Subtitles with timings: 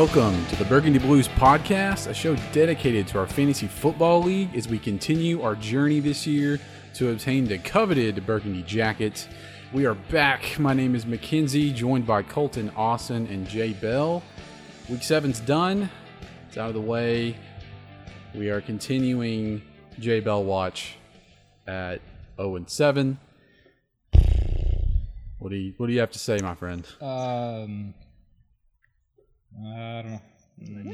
[0.00, 4.66] Welcome to the Burgundy Blues podcast, a show dedicated to our fantasy football league as
[4.66, 6.58] we continue our journey this year
[6.94, 9.28] to obtain the coveted Burgundy jacket.
[9.74, 10.58] We are back.
[10.58, 14.22] My name is Mackenzie, joined by Colton Austin and Jay Bell.
[14.88, 15.90] Week seven's done.
[16.48, 17.36] It's out of the way.
[18.34, 19.60] We are continuing
[19.98, 20.96] Jay Bell watch
[21.66, 22.00] at
[22.38, 23.18] 0 and 7.
[25.40, 26.86] What do you What do you have to say, my friend?
[27.02, 27.92] Um,
[29.58, 30.20] I don't know.
[30.58, 30.92] No,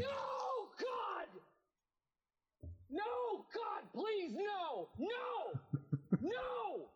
[0.79, 1.27] God!
[2.91, 4.89] No, God, please, no!
[4.99, 5.61] No!
[6.21, 6.89] No!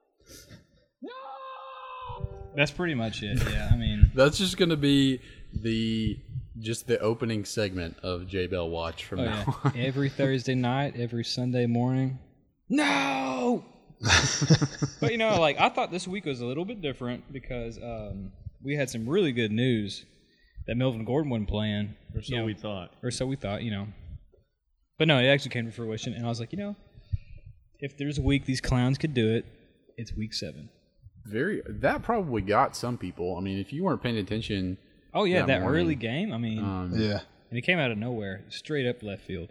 [1.02, 2.28] No!
[2.54, 3.42] That's pretty much it.
[3.50, 5.20] Yeah, I mean, That's just gonna be
[5.52, 6.18] the
[6.58, 9.72] just the opening segment of J Bell Watch from oh now yeah, on.
[9.76, 12.18] every Thursday night, every Sunday morning.
[12.68, 13.64] No.
[15.00, 18.32] but you know, like I thought this week was a little bit different because um,
[18.62, 20.04] we had some really good news
[20.66, 22.92] that Melvin Gordon wasn't playing, Or so you know, we thought.
[23.02, 23.88] or so we thought, you know.
[24.98, 26.76] But no, it actually came to fruition, and I was like, you know,
[27.78, 29.46] if there's a week these clowns could do it,
[29.96, 30.68] it's week seven.
[31.26, 33.36] Very that probably got some people.
[33.36, 34.78] I mean, if you weren't paying attention,
[35.12, 35.80] Oh yeah, That that, morning.
[35.82, 36.32] early game.
[36.32, 37.20] I mean, um, Yeah.
[37.50, 39.50] and it came out of nowhere, straight up left field.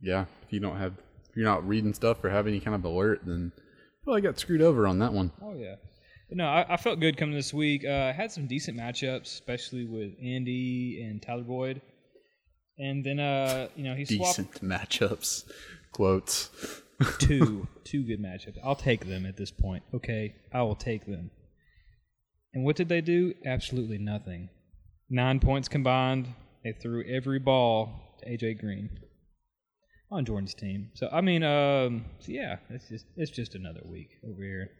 [0.00, 0.94] yeah, if you don't have
[1.28, 3.52] if you're not reading stuff or have any kind of alert, then
[4.04, 5.32] probably got screwed over on that one.
[5.42, 5.76] Oh yeah.
[6.32, 7.84] But no, I, I felt good coming this week.
[7.84, 11.82] Uh, I had some decent matchups, especially with Andy and Tyler Boyd.
[12.78, 15.44] And then uh, you know, he swapped Decent matchups,
[15.92, 16.48] quotes.
[17.18, 18.56] two two good matchups.
[18.64, 19.82] I'll take them at this point.
[19.92, 21.30] Okay, I will take them.
[22.54, 23.34] And what did they do?
[23.44, 24.48] Absolutely nothing.
[25.10, 26.28] Nine points combined.
[26.64, 28.88] They threw every ball to AJ Green
[30.10, 30.92] on Jordan's team.
[30.94, 34.70] So I mean, um, so yeah, it's just it's just another week over here.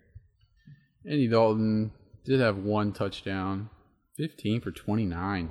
[1.04, 1.92] Andy Dalton
[2.24, 3.70] did have one touchdown,
[4.16, 5.50] fifteen for twenty nine.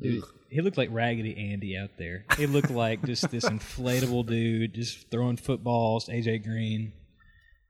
[0.00, 2.26] Dude, he looked like Raggedy Andy out there.
[2.36, 6.92] He looked like just this inflatable dude, just throwing footballs AJ Green,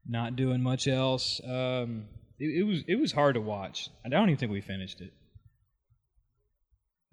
[0.07, 1.41] not doing much else.
[1.45, 2.07] Um,
[2.39, 3.89] it, it was it was hard to watch.
[4.05, 5.13] I don't even think we finished it.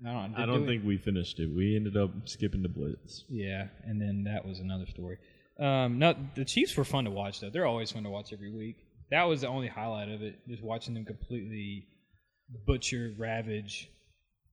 [0.05, 0.35] I don't.
[0.35, 1.49] I don't did we- think we finished it.
[1.55, 3.23] We ended up skipping the blitz.
[3.29, 5.17] Yeah, and then that was another story.
[5.59, 7.51] Um, no, the Chiefs were fun to watch though.
[7.51, 8.77] They're always fun to watch every week.
[9.13, 11.85] That was the only highlight of it, just watching them completely
[12.65, 13.91] butcher, ravage.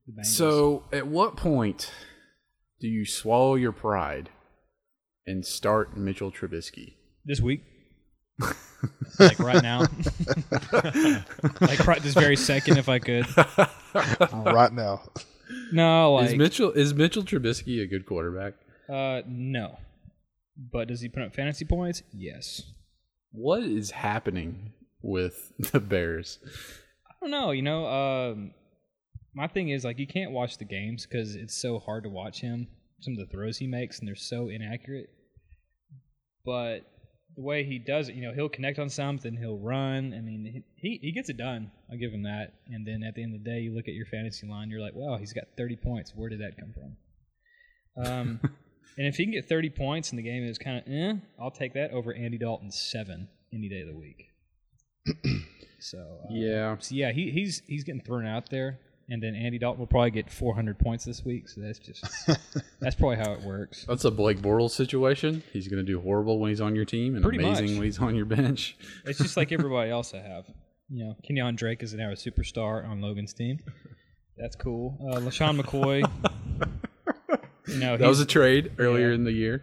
[0.06, 0.26] The Bengals.
[0.26, 1.90] So, at what point
[2.78, 4.28] do you swallow your pride
[5.26, 6.92] and start Mitchell Trubisky?
[7.24, 7.62] this week,
[9.18, 9.80] like right now,
[11.62, 13.26] like right this very second, if I could.
[14.34, 15.08] right now.
[15.72, 18.54] No, is like Mitchell is Mitchell Trubisky a good quarterback?
[18.92, 19.78] uh, no.
[20.54, 22.02] But does he put up fantasy points?
[22.12, 22.62] Yes.
[23.32, 26.38] What is happening with the Bears?
[27.06, 27.50] I don't know.
[27.50, 28.52] You know, um,
[29.34, 32.40] my thing is like you can't watch the games because it's so hard to watch
[32.40, 32.68] him.
[33.00, 35.08] Some of the throws he makes and they're so inaccurate.
[36.44, 36.80] But
[37.36, 40.12] the way he does it, you know, he'll connect on something, he'll run.
[40.16, 41.70] I mean, he he gets it done.
[41.90, 42.54] I'll give him that.
[42.66, 44.80] And then at the end of the day, you look at your fantasy line, you're
[44.80, 46.12] like, wow, he's got 30 points.
[46.14, 48.06] Where did that come from?
[48.06, 48.40] Um,
[48.96, 51.50] and if he can get 30 points in the game is kind of eh, I'll
[51.50, 54.28] take that over Andy Dalton's seven any day of the week.
[55.80, 59.58] so uh, Yeah, so yeah, he, he's he's getting thrown out there, and then Andy
[59.58, 61.48] Dalton will probably get 400 points this week.
[61.48, 62.04] So that's just
[62.80, 63.84] that's probably how it works.
[63.88, 65.42] that's a Blake Bortles situation.
[65.52, 67.74] He's going to do horrible when he's on your team and Pretty amazing much.
[67.76, 68.76] when he's on your bench.
[69.06, 70.44] It's just like everybody else I have.
[70.90, 73.60] You know, Kenyan Drake is now a superstar on Logan's team.
[74.36, 74.98] That's cool.
[75.00, 76.02] Uh, LeSean McCoy.
[77.70, 79.14] You know, That was a trade earlier Yeah.
[79.14, 79.62] in the year.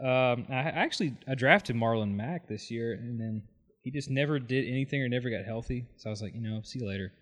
[0.00, 3.42] um, I I actually I drafted Marlon Mack this year, and then
[3.82, 5.86] he just never did anything or never got healthy.
[5.96, 7.12] So I was like, you know, see you later.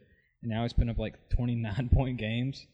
[0.42, 2.66] And now he's putting up like 29 point games,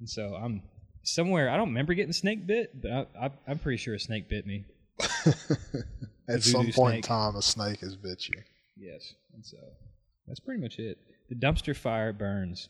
[0.00, 0.62] and so I'm
[1.02, 1.48] somewhere.
[1.50, 4.46] I don't remember getting snake bit, but I, I, I'm pretty sure a snake bit
[4.46, 4.66] me.
[6.28, 6.96] At some point snake.
[6.96, 8.42] in time, a snake has bit you.
[8.76, 9.56] Yes, and so
[10.26, 10.98] that's pretty much it.
[11.30, 12.68] The dumpster fire burns,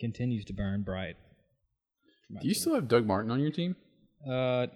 [0.00, 1.16] continues to burn bright.
[2.32, 3.76] For my Do you still have Doug Martin on your team?
[4.28, 4.66] Uh,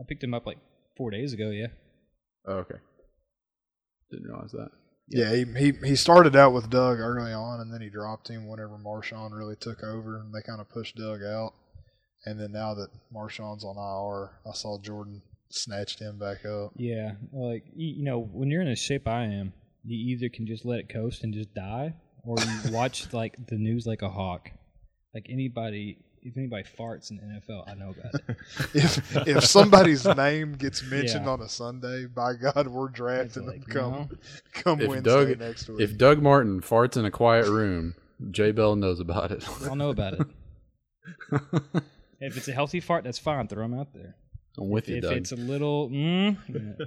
[0.00, 0.58] I picked him up like
[0.96, 1.50] four days ago.
[1.50, 1.68] Yeah.
[2.46, 2.78] Oh, okay.
[4.10, 4.70] Didn't realize that.
[5.08, 8.46] Yeah, he, he he started out with Doug early on, and then he dropped him
[8.46, 11.52] whenever Marshawn really took over, and they kind of pushed Doug out.
[12.26, 16.72] And then now that Marshawn's on IR, I saw Jordan snatched him back up.
[16.76, 19.52] Yeah, like you, you know, when you're in the shape I am,
[19.84, 23.56] you either can just let it coast and just die, or you watch like the
[23.56, 24.50] news like a hawk.
[25.12, 28.36] Like anybody, if anybody farts in the NFL, I know about it.
[28.74, 31.30] If if somebody's name gets mentioned Yeah.
[31.32, 34.08] on a Sunday, by God, we're drafting like, them come you know,
[34.52, 35.80] come If Wednesday Doug next week.
[35.80, 37.94] if Doug Martin farts in a quiet room,
[38.30, 39.44] Jay Bell knows about it.
[39.66, 40.26] I'll know about it.
[42.22, 43.48] If it's a healthy fart, that's fine.
[43.48, 44.14] Throw them out there.
[44.58, 45.12] I'm with you, if Doug.
[45.14, 46.84] it's a little, mm, yeah.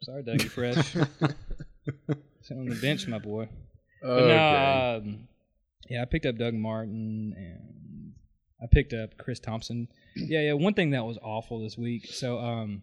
[0.00, 0.92] sorry, Dougie Fresh.
[2.40, 3.46] Sit on the bench, my boy.
[4.00, 4.26] But okay.
[4.28, 5.28] no, um,
[5.90, 7.79] yeah, I picked up Doug Martin and
[8.62, 9.88] I picked up Chris Thompson.
[10.14, 10.52] Yeah, yeah.
[10.52, 12.06] One thing that was awful this week.
[12.06, 12.82] So, um,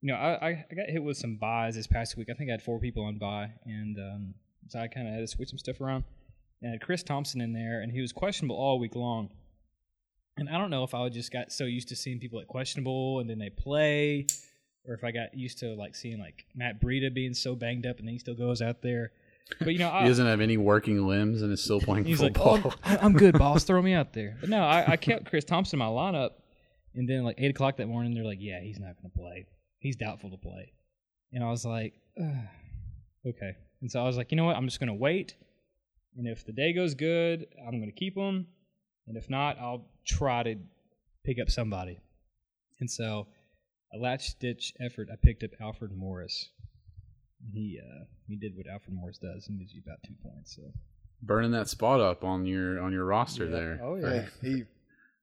[0.00, 2.28] you know, I, I got hit with some byes this past week.
[2.30, 4.34] I think I had four people on bye, and um,
[4.68, 6.04] so I kind of had to switch some stuff around.
[6.60, 9.30] And I had Chris Thompson in there, and he was questionable all week long.
[10.36, 13.20] And I don't know if I just got so used to seeing people at questionable
[13.20, 14.26] and then they play,
[14.86, 17.98] or if I got used to like seeing like Matt Breida being so banged up
[17.98, 19.12] and then he still goes out there.
[19.58, 22.20] But you know, I, he doesn't have any working limbs and is still playing He's
[22.20, 22.72] like, football.
[22.72, 23.64] oh, I- I'm good, boss.
[23.68, 24.36] Throw me out there.
[24.40, 26.30] But no, I, I kept Chris Thompson in my lineup,
[26.94, 29.46] and then like eight o'clock that morning, they're like, yeah, he's not going to play.
[29.78, 30.72] He's doubtful to play.
[31.32, 32.26] And I was like, Ugh.
[33.26, 33.52] okay.
[33.82, 34.56] And so I was like, you know what?
[34.56, 35.34] I'm just going to wait,
[36.16, 38.46] and if the day goes good, I'm going to keep him,
[39.06, 40.56] and if not, I'll try to
[41.24, 41.98] pick up somebody.
[42.80, 43.26] And so,
[43.92, 46.50] a latch ditch effort, I picked up Alfred Morris.
[47.52, 49.46] He uh, he did what Alfred Morris does.
[49.46, 50.56] He gives you about two points.
[50.56, 50.62] So
[51.22, 53.50] Burning that spot up on your on your roster Yeah.
[53.50, 53.80] there.
[53.82, 54.62] Oh Hey, he,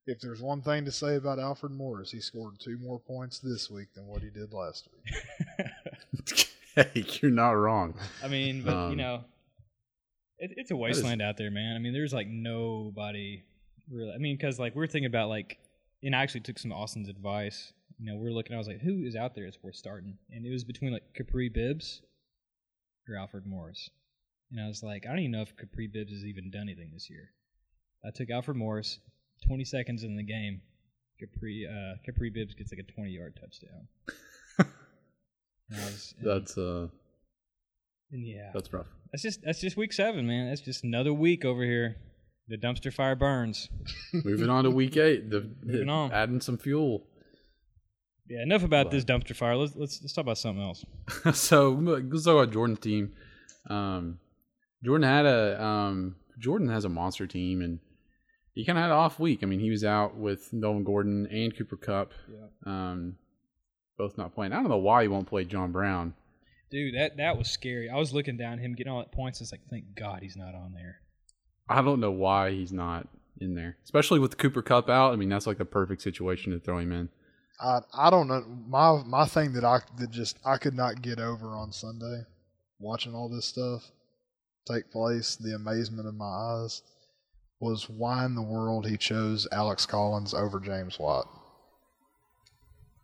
[0.07, 3.69] if there's one thing to say about Alfred Morris, he scored two more points this
[3.69, 6.47] week than what he did last week.
[6.75, 7.94] hey, you're not wrong.
[8.24, 9.24] I mean, but you Um, know,
[10.39, 11.75] it, it's a wasteland out there, man.
[11.75, 13.44] I mean, there's like nobody
[13.91, 14.12] really.
[14.13, 15.57] I mean, because like we're thinking about like,
[16.03, 17.74] and I actually took some Austin's advice.
[18.00, 18.56] You know, we are looking.
[18.56, 20.17] I was like, who is out there that's worth starting?
[20.31, 22.01] And it was between like Kapri Bibbs
[23.09, 23.89] or Alfred Morris.
[24.51, 26.92] And I was like, I don't even know if Kapri Bibbs has even done anything
[26.94, 27.30] this year.
[28.06, 29.00] I took Alfred Morris.
[29.48, 30.62] 20 seconds in the game,
[31.21, 33.88] Kapri uh, Kapri Bibbs gets like a 20 yard touchdown.
[35.69, 36.88] Was- That's uh
[38.12, 38.88] and yeah, that's rough.
[39.12, 40.50] that's just that's just week seven, man.
[40.50, 41.95] That's just another week over here.
[42.50, 43.69] The dumpster fire burns.
[44.13, 45.30] Moving on to week eight.
[45.30, 46.12] The, Moving on.
[46.12, 47.03] Adding some fuel.
[48.31, 49.57] Yeah, enough about this dumpster fire.
[49.57, 50.85] Let's let's let's talk about something else.
[51.37, 53.11] so let's talk about Jordan's team.
[53.69, 54.19] Um,
[54.85, 57.79] Jordan had a um, Jordan has a monster team, and
[58.53, 59.39] he kind of had an off week.
[59.43, 62.47] I mean, he was out with Melvin Gordon and Cooper Kupp, Yeah.
[62.65, 63.17] um,
[63.97, 64.53] both not playing.
[64.53, 66.13] I don't know why he won't play John Brown.
[66.69, 67.89] Dude, that that was scary.
[67.89, 69.41] I was looking down him getting all that points.
[69.41, 71.01] It's like, thank God he's not on there.
[71.67, 73.09] I don't know why he's not
[73.41, 75.11] in there, especially with Cooper Kupp out.
[75.11, 77.09] I mean, that's like the perfect situation to throw him in.
[77.61, 81.19] I I don't know my my thing that I that just I could not get
[81.19, 82.23] over on Sunday,
[82.79, 83.91] watching all this stuff
[84.65, 86.81] take place, the amazement of my eyes
[87.59, 91.25] was why in the world he chose Alex Collins over James White.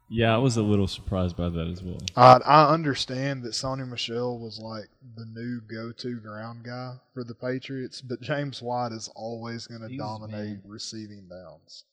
[0.09, 1.99] Yeah, I was a little surprised by that as well.
[2.15, 7.35] I I understand that Sony Michel was like the new go-to ground guy for the
[7.35, 10.61] Patriots, but James White is always going to dominate man.
[10.65, 11.83] receiving downs.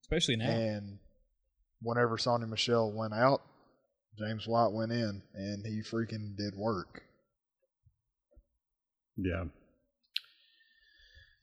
[0.00, 0.48] Especially now.
[0.48, 0.98] And
[1.82, 3.42] whenever Sony Michel went out,
[4.18, 7.02] James White went in, and he freaking did work.
[9.16, 9.44] Yeah.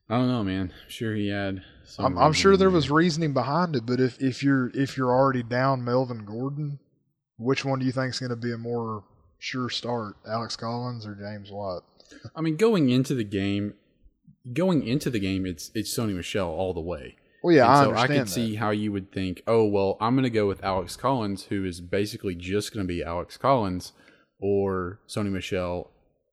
[0.09, 0.73] I don't know, man.
[0.73, 1.63] I'm Sure, he had.
[1.85, 2.75] Some I'm, I'm sure there there.
[2.75, 6.79] was reasoning behind it, but if, if you're if you're already down Melvin Gordon,
[7.37, 9.03] which one do you think is going to be a more
[9.39, 11.81] sure start, Alex Collins or James White?
[12.35, 13.75] I mean, going into the game,
[14.51, 17.15] going into the game, it's it's Sony Michel all the way.
[17.43, 18.31] Well, yeah, And I so I understand could that.
[18.31, 21.65] see how you would think, oh well, I'm going to go with Alex Collins, who
[21.65, 23.91] is basically just going to be Alex Collins,
[24.39, 25.91] or Sony Michel,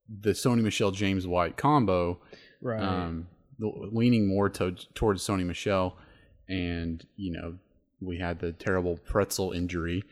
[0.08, 2.20] the Sony Michel James White combo.
[2.62, 2.80] right.
[2.82, 3.26] Um,
[3.58, 5.96] leaning more to, towards Sony Michel,
[6.48, 7.58] and you know
[8.00, 10.02] we had the terrible pretzel injury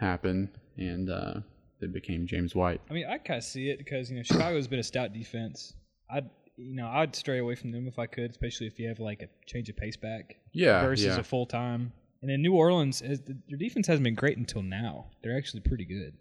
[0.00, 1.34] happen, and uh,
[1.80, 2.80] it became James White.
[2.90, 5.74] I mean, I kind of see it because you know Chicago's been a stout defense.
[6.10, 6.28] I'd
[6.62, 9.22] you know I'd stray away from them if I could, especially if you have like
[9.22, 11.18] a change of pace back Yeah, versus yeah.
[11.18, 11.92] a full time.
[12.22, 15.06] And in New Orleans, is, their defense hasn't been great until now.
[15.22, 16.14] They're actually pretty good,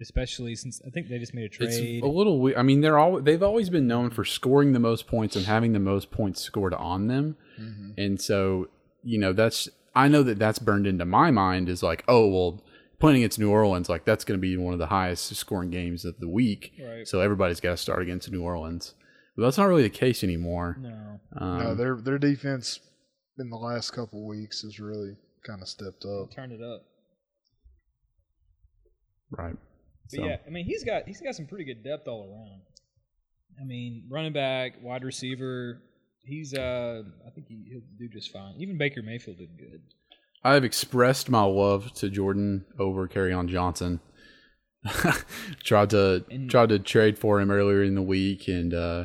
[0.00, 1.70] especially since I think they just made a trade.
[1.70, 2.56] It's a little weird.
[2.56, 5.72] I mean, they're all they've always been known for scoring the most points and having
[5.72, 7.94] the most points scored on them, Mhm.
[7.98, 8.68] and so
[9.02, 12.62] you know that's I know that that's burned into my mind is like, oh well,
[13.00, 16.04] playing against New Orleans, like that's going to be one of the highest scoring games
[16.04, 17.08] of the week, Right.
[17.08, 18.94] so everybody's got to start against New Orleans.
[19.40, 20.76] But that's not really the case anymore.
[20.78, 22.78] no, Um, no, their their defense
[23.38, 25.16] in the last couple weeks has really
[25.46, 26.30] kind of stepped up.
[26.30, 26.82] turn it up.
[29.30, 29.56] right.
[30.10, 32.60] But So, yeah, I mean he's got he's got some pretty good depth all around.
[33.60, 35.80] I mean, running back, wide receiver,
[36.22, 38.56] he's uh I think he, he'll do just fine.
[38.58, 39.80] Even Baker Mayfield did good.
[40.44, 44.00] I've expressed my love to Jordan over on Johnson.
[45.64, 49.04] tried to And- tried to trade for him earlier in the week, and uh,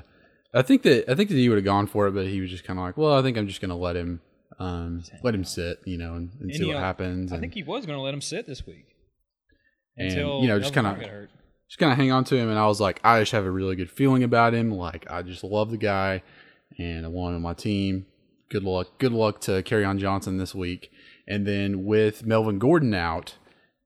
[0.56, 2.50] I think that I think that he would have gone for it, but he was
[2.50, 4.22] just kind of like, "Well, I think I'm just going to let him
[4.58, 7.32] Um, let him sit, you know, and, and And see he, what happens.
[7.32, 8.96] I and, think he was going to let him sit this week.
[9.98, 11.30] And, Until you know, just kinda- Gordon got hurt.
[11.68, 12.50] just kind of hang on to him.
[12.50, 14.72] And I was like, I just have a really good feeling about him.
[14.72, 16.24] Like, I just love the guy,
[16.80, 18.06] and I want him on my team.
[18.50, 18.98] Good luck.
[18.98, 20.90] Good luck to Kerryon Johnson this week.
[21.28, 23.36] And then with Melvin Gordon out,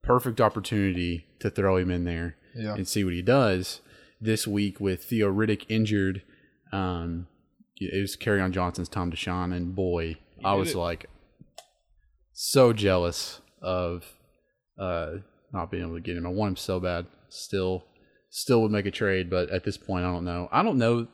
[0.03, 2.75] perfect opportunity to throw him in there Yeah.
[2.75, 3.81] and see what he does.
[4.21, 6.21] This week with Theo Riddick injured,
[6.71, 7.27] um,
[7.77, 10.77] it was Kerryon Johnson's time to shine, and boy, I was it.
[10.77, 11.05] like
[12.33, 14.05] so jealous of
[14.77, 15.15] uh,
[15.53, 16.25] not being able to get him.
[16.25, 17.05] I want him so bad.
[17.29, 17.83] Still,
[18.29, 20.49] still would make a trade, but at this point, I don't know.
[20.51, 21.07] I don't know.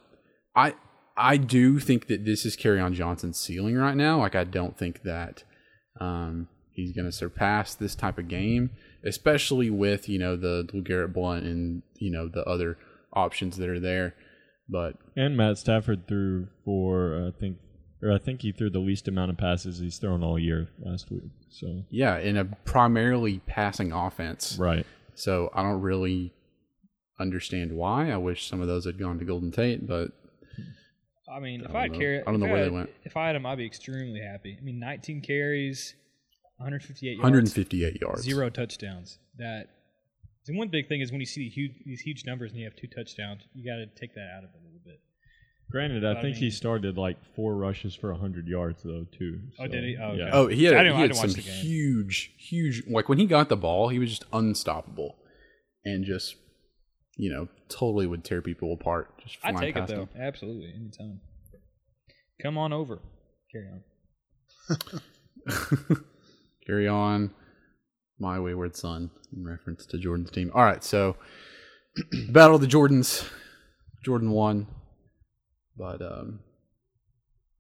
[0.56, 0.76] I
[1.18, 4.20] I do think that this is Kerryon Johnson's ceiling right now.
[4.20, 5.44] Like I don't think that
[6.00, 8.72] um, he's going to surpass this type of game,
[9.06, 12.78] especially with you know the LeGarrette Blount and you know the other
[13.14, 14.16] options that are there.
[14.68, 17.58] But And Matt Stafford threw for uh, I think,
[18.02, 21.12] or I think he threw the least amount of passes he's thrown all year last
[21.12, 21.30] week.
[21.50, 26.34] So yeah, in a primarily passing offense, right, so I don't really
[27.20, 28.12] understand why.
[28.12, 30.12] I wish some of those had gone to Golden Tate, but
[31.32, 32.00] I mean, if I had know.
[32.00, 32.90] carry, I don't know where had- they went.
[33.04, 34.58] If I had him, I'd be extremely happy.
[34.60, 35.96] I mean, 19 carries,
[36.58, 38.22] 158 yards, 158 yards.
[38.24, 39.20] zero touchdowns.
[39.38, 39.70] That
[40.46, 42.66] the one big thing is when you see the huge, these huge numbers and you
[42.66, 45.00] have two touchdowns, you got to take that out of it a little bit.
[45.72, 49.06] granted, I But I think he mean- started like four rushes for hundred yards though
[49.18, 49.40] too.
[49.60, 49.98] Oh, did he?
[50.00, 50.18] Oh, okay.
[50.20, 50.30] yeah.
[50.34, 51.54] Oh, he had, I he had some watch the game.
[51.66, 52.84] huge, huge.
[52.88, 55.16] Like when he got the ball, he was just unstoppable,
[55.84, 56.36] and just
[57.18, 59.10] you know totally would tear people apart.
[59.24, 60.10] Just I flying take it though, him.
[60.20, 61.22] absolutely, anytime.
[62.42, 63.00] Come on over.
[63.52, 63.82] Carry on.
[66.68, 67.32] Carry on,
[68.20, 70.52] my wayward son, in reference to Jordan's team.
[70.54, 71.16] All right, so
[72.30, 73.28] battle of the Jordans.
[74.04, 74.68] Jordan won,
[75.78, 76.40] but um,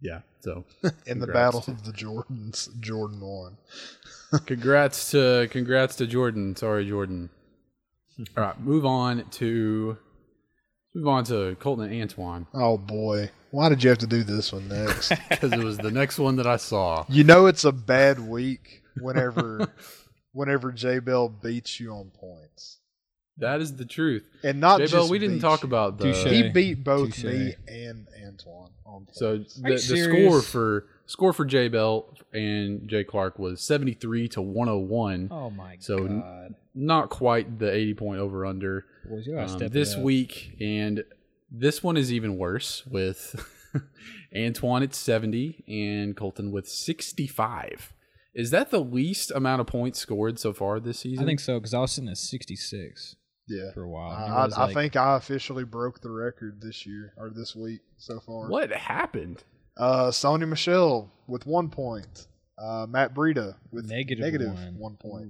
[0.01, 0.19] yeah.
[0.41, 0.63] So
[1.07, 3.57] In the battle to- of the Jordans, Jordan won.
[4.45, 6.55] congrats to congrats to Jordan.
[6.55, 7.29] Sorry, Jordan.
[8.37, 9.97] All right, move on to
[10.93, 14.53] move on to Colton and Antoine Oh boy, why did you have to do this
[14.53, 15.09] one next?
[15.29, 17.05] because it was the next one that I saw.
[17.09, 19.67] you know it's a bad week whenever
[20.35, 22.77] whenever J Bell beats you on points,
[23.37, 24.23] That is the truth.
[24.43, 25.67] and not J just Bell, we didn't talk you.
[25.67, 26.25] about the Touche.
[26.31, 27.23] He beat both Touche.
[27.23, 29.17] me and Antoine on points.
[29.19, 33.61] so Are the, you the score for score for J Bell and Jay Clark was
[33.61, 35.29] seventy three to one hundred one.
[35.31, 35.83] Oh my god.
[35.83, 38.85] So, n- Not quite the eighty point over under.
[39.09, 41.03] boys, you gotta um, this week, and
[41.51, 43.35] this one is even worse with
[44.35, 47.93] Antoine at 70 and Colton with 65.
[48.35, 51.23] Is that the least amount of points scored so far this season?
[51.23, 53.15] I think so because I was sitting at 66
[53.47, 54.11] yeah, for a while.
[54.11, 57.81] I, I, was I think I officially broke the record this year or this week
[57.97, 58.49] so far.
[58.49, 59.43] What happened?
[59.77, 62.27] Uh, Sony Michel with one point.
[62.57, 64.75] Uh, Matt Breida with Negative negative one.
[64.77, 65.29] one point.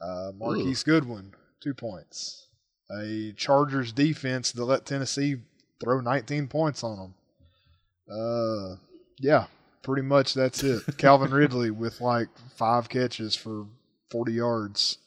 [0.00, 2.48] Uh, Marquise Goodwin two points.
[3.00, 5.36] A Chargers defense that let Tennessee
[5.82, 7.14] throw 19 points on them.
[8.10, 8.76] Uh,
[9.18, 9.46] yeah,
[9.84, 10.82] pretty much that's it.
[10.98, 13.66] Calvin Ridley with like five catches for
[14.10, 14.98] 40 yards.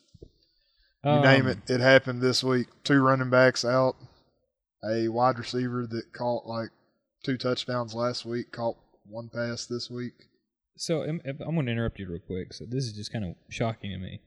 [1.04, 2.68] You name Um, it, it happened this week.
[2.84, 3.96] Two running backs out.
[4.90, 6.70] A wide receiver that caught like
[7.24, 10.14] two touchdowns last week, caught one pass this week.
[10.76, 12.54] So I'm, I'm going to interrupt you real quick.
[12.54, 14.22] So this is just kind of shocking to me.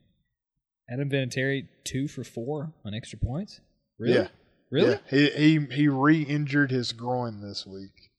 [0.90, 3.61] Adam Vinatieri two for four on extra points.
[3.99, 4.14] Really?
[4.14, 4.28] Yeah.
[4.71, 4.90] Really?
[4.92, 8.10] Yeah, he he he re-injured his groin this week,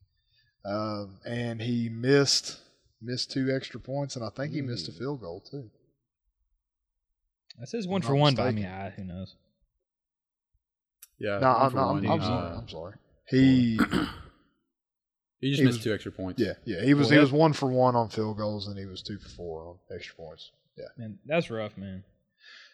[0.65, 2.59] um, and he missed
[3.01, 5.69] missed two extra points, and I think he missed a field goal too.
[7.59, 8.81] That says one I'm for not one, but I mean, mistaken.
[8.81, 9.35] ah, who knows?
[11.19, 11.39] Yeah.
[11.39, 11.83] no, I'm, for no.
[11.89, 12.55] I'm, I'm sorry.
[12.57, 12.93] I'm sorry.
[13.27, 13.79] He
[15.41, 16.39] He just he missed was- two extra points.
[16.41, 18.77] yeah yeah he was Well, he that- was one for one on field goals, and
[18.77, 20.51] he was two for four on extra points.
[20.77, 22.03] Yeah Man, that's rough, man.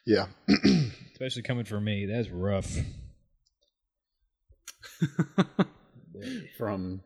[0.06, 0.28] yeah.
[1.14, 2.78] Especially coming from me, that's rough.
[6.58, 7.02] from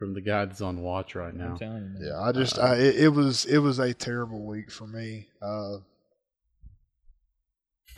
[0.00, 1.54] from the guy that's on watch right I'm now.
[1.56, 2.02] telling you, man.
[2.08, 5.28] Yeah, I just Uh, I, it, it was it was a terrible week for me.
[5.40, 5.76] Uh,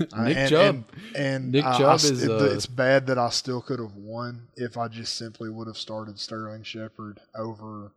[0.13, 0.75] I- Nick and, Chubb.
[0.75, 0.85] and,
[1.17, 3.79] and Nick I- I Chubb s- is, it- uh, it's bad that I still could
[3.79, 7.93] have won if I just simply would have started Sterling Shepard over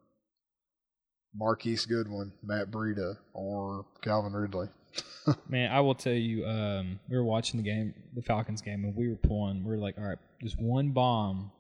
[1.36, 4.68] Marquise Goodwin, Matt Breida, or Calvin Ridley.
[5.50, 8.96] Man, I will tell you, um, we were watching the game, the Falcons game, and
[8.96, 9.64] we were pulling.
[9.64, 11.52] We were like, all right, just one bomb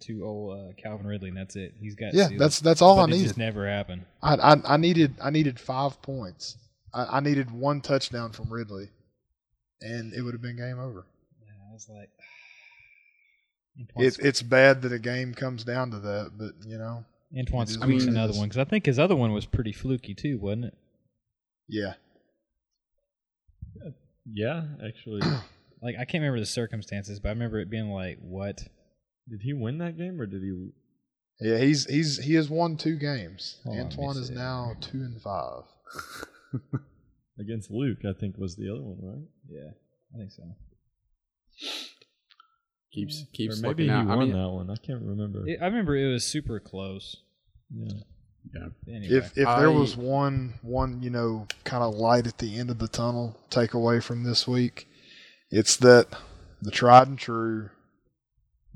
[0.00, 1.74] to old uh, Calvin Ridley, and that's it.
[1.80, 2.40] He's got Yeah, sealed.
[2.40, 3.26] that's that's all but I it needed.
[3.28, 4.04] just never happened.
[4.22, 6.56] I, I I needed I needed five points.
[6.92, 8.88] I, I needed one touchdown from Ridley,
[9.80, 11.06] and it would have been game over.
[11.40, 12.10] Yeah, I was like,
[13.96, 17.04] It, it's bad that a game comes down to that, but you know
[17.38, 20.38] Antoine squeaks what another one because I think his other one was pretty fluky too,
[20.38, 20.74] wasn't it?
[21.68, 21.94] Yeah.
[24.30, 25.22] Yeah, actually.
[25.80, 28.66] Like I can't remember the circumstances, but I remember it being like, "What?"
[29.28, 30.70] Did he win that game or did he?
[31.40, 33.58] Yeah, he's he's he has won two games.
[33.64, 34.34] Hold on, Antoine is see.
[34.34, 35.62] now two and five.
[37.38, 39.28] Against Luke, I think was the other one, right?
[39.48, 39.70] Yeah,
[40.14, 40.42] I think so.
[42.92, 44.06] Keeps keeps or maybe he out.
[44.06, 44.70] won I mean, that one.
[44.70, 45.46] I can't remember.
[45.46, 47.16] It, I remember it was super close.
[47.70, 47.92] yeah.
[48.54, 48.68] yeah.
[48.92, 52.70] Anyway, If if there was one one you know kind of light at the end
[52.70, 54.88] of the tunnel takeaway from this week,
[55.50, 56.08] it's that
[56.60, 57.70] the tried and true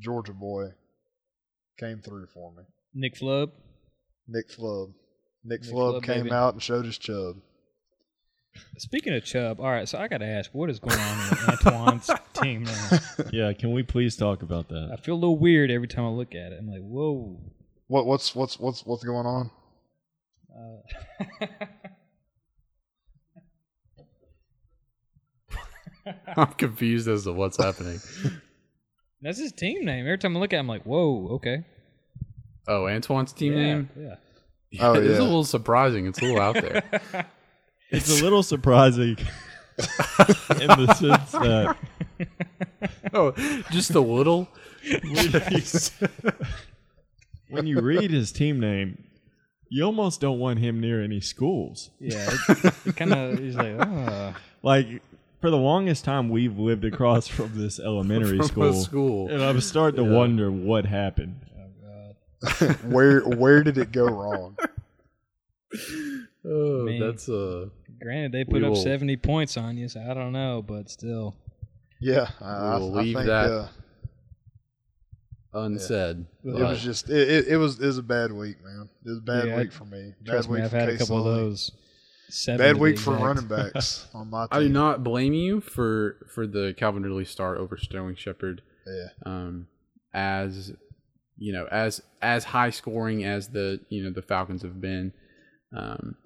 [0.02, 0.66] Georgia boy
[1.78, 2.64] came through for me.
[2.94, 3.50] Nick Flub,
[4.28, 4.90] Nick Flub.
[5.44, 6.34] Nick, Nick Flub, Flub, came baby.
[6.34, 7.36] out and showed his chub.
[8.78, 9.88] Speaking of Chubb, all right.
[9.88, 12.90] So I got to ask, what is going on in Antoine's team now?
[13.32, 14.84] yeah, can we please talk about that?
[14.84, 15.04] I that?
[15.04, 16.58] feel a little weird every time I look at it.
[16.58, 17.40] I'm like, whoa.
[17.88, 19.50] What what's what's what's what's going on?
[20.54, 21.46] Uh,
[26.36, 28.00] I'm confused as to what's happening.
[29.22, 30.04] That's his team name.
[30.04, 31.28] Every time I look at, it, I'm like, whoa.
[31.32, 31.64] Okay.
[32.68, 33.90] Oh, Antoine's team yeah, name.
[33.96, 34.16] Yeah.
[34.80, 35.20] Oh, it's yeah.
[35.20, 36.06] a little surprising.
[36.06, 36.82] It's a little out there.
[37.94, 39.18] It's a little surprising
[39.78, 41.76] in the sense that
[43.12, 43.32] oh,
[43.70, 44.48] just a little.
[47.50, 49.04] when you read his team name,
[49.68, 51.90] you almost don't want him near any schools.
[52.00, 52.30] Yeah.
[52.48, 54.34] It, it kind of he's like, oh.
[54.62, 55.02] Like
[55.42, 59.28] for the longest time, we've lived across from this elementary From school, school.
[59.28, 60.16] and I was starting to Yeah.
[60.16, 61.36] wonder what happened.
[62.86, 64.56] where where did it go wrong?
[66.44, 66.98] Oh, Man.
[67.00, 67.66] that's uh.
[68.00, 71.36] Granted, they put up will- 70 points on you, so I don't know, but still.
[72.00, 73.68] Yeah, I, We'll I, I leave think that uh,
[75.54, 76.26] unsaid.
[76.44, 78.88] it was just it, it, it was it was a bad week, man.
[79.04, 80.12] It was a bad Yeah, week for me.
[80.22, 81.36] Bad Trust week me, I've had a couple of Sully.
[81.36, 81.70] those.
[82.34, 86.46] Seven Bad week for running backs on my I do not blame you for for
[86.46, 88.62] the Calvin Ridley start over Sterling Shepard.
[88.86, 89.68] Yeah, Um,
[90.14, 90.72] as
[91.36, 95.12] you know, as as high scoring as the you know the Falcons have been,
[95.76, 96.16] um,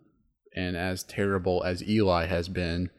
[0.54, 2.90] and as terrible as Eli has been,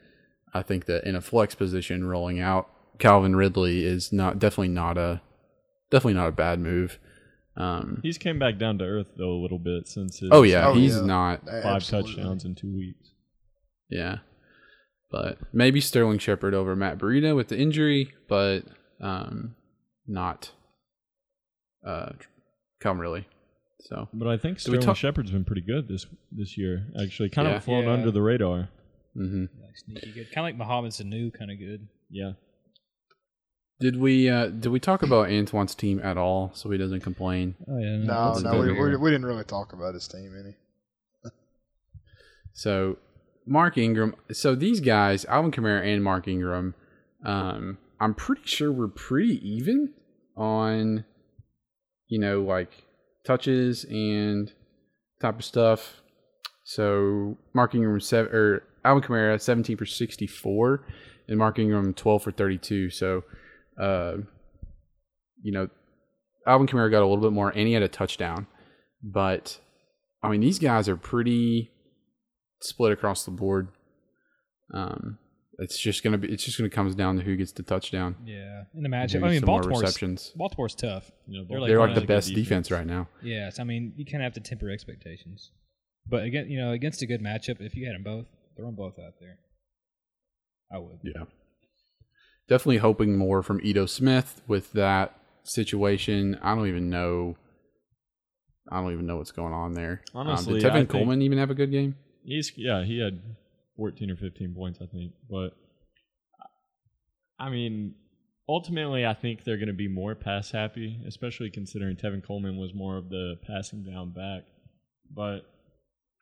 [0.52, 2.68] I think that in a flex position, rolling out
[2.98, 5.22] Calvin Ridley is not definitely not a
[5.90, 6.98] definitely not a bad move.
[7.58, 10.68] Um, He's came back down to earth though a little bit since his oh yeah,
[10.68, 11.02] Oh, he's yeah.
[11.02, 12.14] not five absolutely.
[12.14, 13.10] touchdowns in two weeks.
[13.90, 14.18] Yeah.
[15.10, 18.60] But maybe Sterling Shepard over Matt Breida with the injury, but
[19.00, 19.54] um,
[20.06, 20.52] not
[21.86, 22.10] uh,
[22.80, 23.26] Calvin Ridley.
[23.80, 26.86] So But I think Sterling talk- Shepard's been pretty good this this year.
[27.02, 27.56] Actually, kind Yeah.
[27.56, 27.92] of flown Yeah.
[27.92, 28.68] under the radar.
[29.14, 30.26] hmm Like sneaky good.
[30.32, 31.88] Kind of like Mohamed Sanu, kind of good.
[32.10, 32.32] Yeah.
[33.80, 37.54] Did we uh, did we talk about Antoine's team at all so he doesn't complain?
[37.68, 37.96] Oh, yeah.
[37.98, 40.56] No, That's no, we, we, we didn't really talk about his team any.
[42.58, 42.98] So
[43.46, 44.16] Mark Ingram.
[44.32, 46.74] So these guys, Alvin Kamara and Mark Ingram,
[47.24, 49.94] um, I'm pretty sure we're pretty even
[50.36, 51.04] on,
[52.08, 52.70] you know, like
[53.24, 54.52] touches and
[55.20, 56.00] type of stuff.
[56.64, 60.84] So Mark Ingram seven or Alvin Kamara 17 for 64,
[61.28, 62.90] and Mark Ingram 12 for 32.
[62.90, 63.22] So,
[63.80, 64.16] uh,
[65.42, 65.68] you know,
[66.46, 68.46] Alvin Kamara got a little bit more, and he had a touchdown.
[69.02, 69.58] But
[70.22, 71.70] I mean, these guys are pretty
[72.60, 73.68] split across the board.
[74.74, 75.18] Um,
[75.58, 76.28] it's just gonna be.
[76.28, 78.16] It's just gonna comes down to who gets the touchdown.
[78.24, 78.64] Yeah.
[78.74, 79.24] In the who matchup.
[79.24, 80.32] I mean, some Baltimore's, receptions.
[80.36, 81.10] Baltimore's tough.
[81.26, 83.08] You know, They're like They're like the the best defense right now.
[83.22, 83.58] Yes.
[83.58, 85.50] I mean, you kind of have to temper expectations.
[86.06, 88.76] But again, you know, against a good matchup, if you had them both, throw them
[88.76, 89.38] both out there.
[90.72, 90.98] I would.
[91.02, 91.24] Yeah.
[92.48, 96.38] Definitely hoping more from Ito Smith with that situation.
[96.42, 97.36] I don't even know.
[98.70, 100.02] I don't even know what's going on there.
[100.14, 101.96] Honestly, um, did Tevin I Coleman even have a good game?
[102.24, 103.20] He's yeah, he had
[103.76, 105.12] 14 or 15 points, I think.
[105.30, 105.50] But
[107.38, 107.94] I mean,
[108.48, 112.74] ultimately, I think they're going to be more pass happy, especially considering Tevin Coleman was
[112.74, 114.42] more of the passing down back.
[115.14, 115.40] But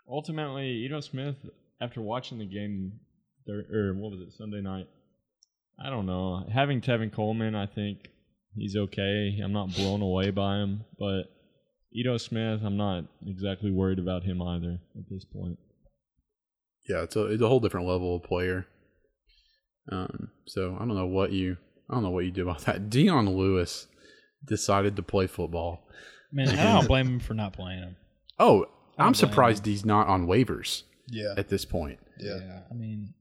[0.08, 1.36] ultimately, Ito Smith,
[1.80, 3.00] after watching the game,
[3.46, 4.86] thir- or what was it, Sunday night?
[5.78, 6.46] I don't know.
[6.52, 8.08] Having Tevin Coleman, I think
[8.54, 9.38] he's okay.
[9.42, 11.24] I'm not blown away by him, but
[11.92, 15.58] Ito Smith, I'm not exactly worried about him either at this point.
[16.88, 18.66] Yeah, it's a it's a whole different level of player.
[19.90, 21.56] Um, so I don't know what you
[21.90, 22.90] I don't know what you do about that.
[22.90, 23.86] Dion Lewis
[24.44, 25.82] decided to play football.
[26.32, 27.96] Man, I don't blame him for not playing him.
[28.38, 31.98] Oh, I don't I'm blame surprised he's not on waivers Yeah, at this point.
[32.18, 32.60] yeah.
[32.70, 33.14] I mean,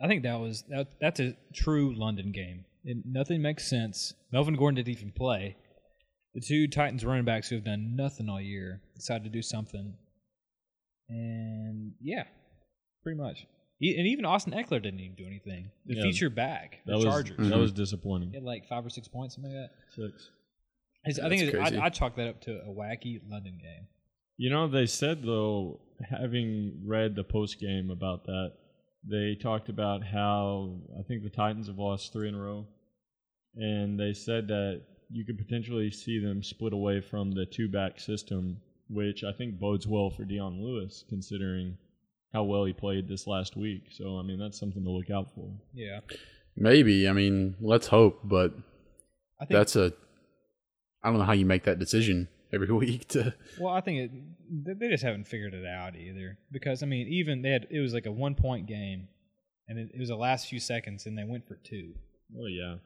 [0.00, 0.88] I think that was that.
[1.00, 2.64] That's a true London game.
[2.84, 4.14] It, nothing makes sense.
[4.32, 5.56] Melvin Gordon didn't even play,
[6.34, 9.94] the two Titans running backs who have done nothing all year decided to do something,
[11.08, 12.24] and yeah,
[13.02, 13.46] pretty much.
[13.82, 15.70] E- And even Austin Ekeler didn't even do anything.
[15.86, 16.02] The Yeah.
[16.02, 18.28] feature back, the That was Chargers, that was disappointing.
[18.30, 19.76] he had like five or six points, something like that.
[19.94, 20.30] Six.
[21.04, 21.76] His- I think crazy.
[21.78, 23.86] I, I chalk that up to a wacky London game.
[24.36, 28.52] You know, they said though, having read the post game about that,
[29.08, 32.66] they talked about how I think the Titans have lost three in a row,
[33.56, 37.98] and they said that you could potentially see them split away from the two back
[37.98, 41.76] system, which I think bodes well for Dion Lewis, considering
[42.32, 43.84] how well he played this last week.
[43.90, 45.50] So I mean, that's something to look out for.
[45.74, 46.00] Yeah,
[46.56, 47.08] Maybe.
[47.08, 48.52] I mean, let's hope, but
[49.40, 49.92] I think that's a.
[51.02, 53.34] I don't know how you make that decision every week to.
[53.58, 54.10] Well, I think it,
[54.64, 56.38] they- they just haven't figured it out either.
[56.50, 59.08] Because I mean, even they had it was like a one point game,
[59.68, 61.92] and it, it was the last few seconds, and they went for two,
[62.32, 62.76] Well, yeah.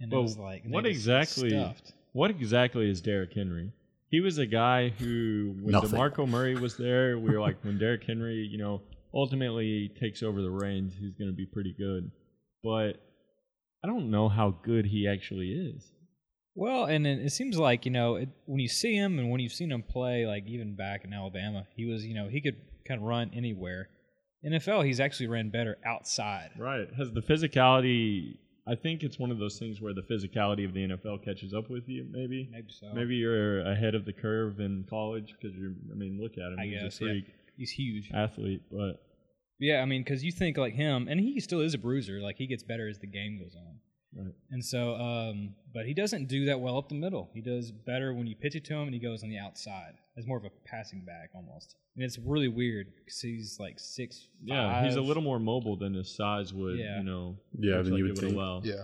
[0.00, 1.50] and Well, it was like what exactly?
[1.50, 1.92] stuffed.
[2.12, 3.72] What exactly is Derrick Henry?
[4.10, 5.90] He was a guy who, when Nothing.
[5.98, 8.82] DeMarco Murray was there, we were like, when Derrick Henry, you know,
[9.14, 12.10] ultimately takes over the reins, he's going to be pretty good.
[12.62, 13.00] But
[13.82, 15.90] I don't know how good he actually is.
[16.54, 19.40] Well, and then it seems like you know it, when you see him and when
[19.40, 22.56] you've seen him play, like even back in Alabama, he was you know he could
[22.86, 23.88] kind of run anywhere.
[24.44, 26.50] NFL, he's actually ran better outside.
[26.58, 26.88] Right.
[26.98, 28.36] Has the physicality.
[28.66, 31.70] I think it's one of those things where the physicality of the NFL catches up
[31.70, 32.48] with you, maybe.
[32.50, 32.92] Maybe so.
[32.92, 36.58] Maybe you're ahead of the curve in college because you're, I mean, look at him.
[36.60, 37.20] I he's guess a yeah.
[37.56, 38.10] He's huge.
[38.14, 39.02] athlete, but
[39.58, 42.20] Yeah, I mean, because you think like him, and he still is a bruiser.
[42.20, 43.78] Like he gets better as the game goes on.
[44.14, 44.34] Right.
[44.50, 47.30] And so, um, but he doesn't do that well up the middle.
[47.32, 49.94] He does better when you pitch it to him, and he goes on the outside
[50.16, 51.76] It's more of a passing back almost.
[51.96, 54.28] And it's really weird because he's like six.
[54.42, 56.98] yeah, he's a little more mobile than his size would, Yeah.
[56.98, 57.36] you know.
[57.58, 58.36] Yeah, looks than you like would it would think.
[58.40, 58.60] allow.
[58.64, 58.82] Yeah.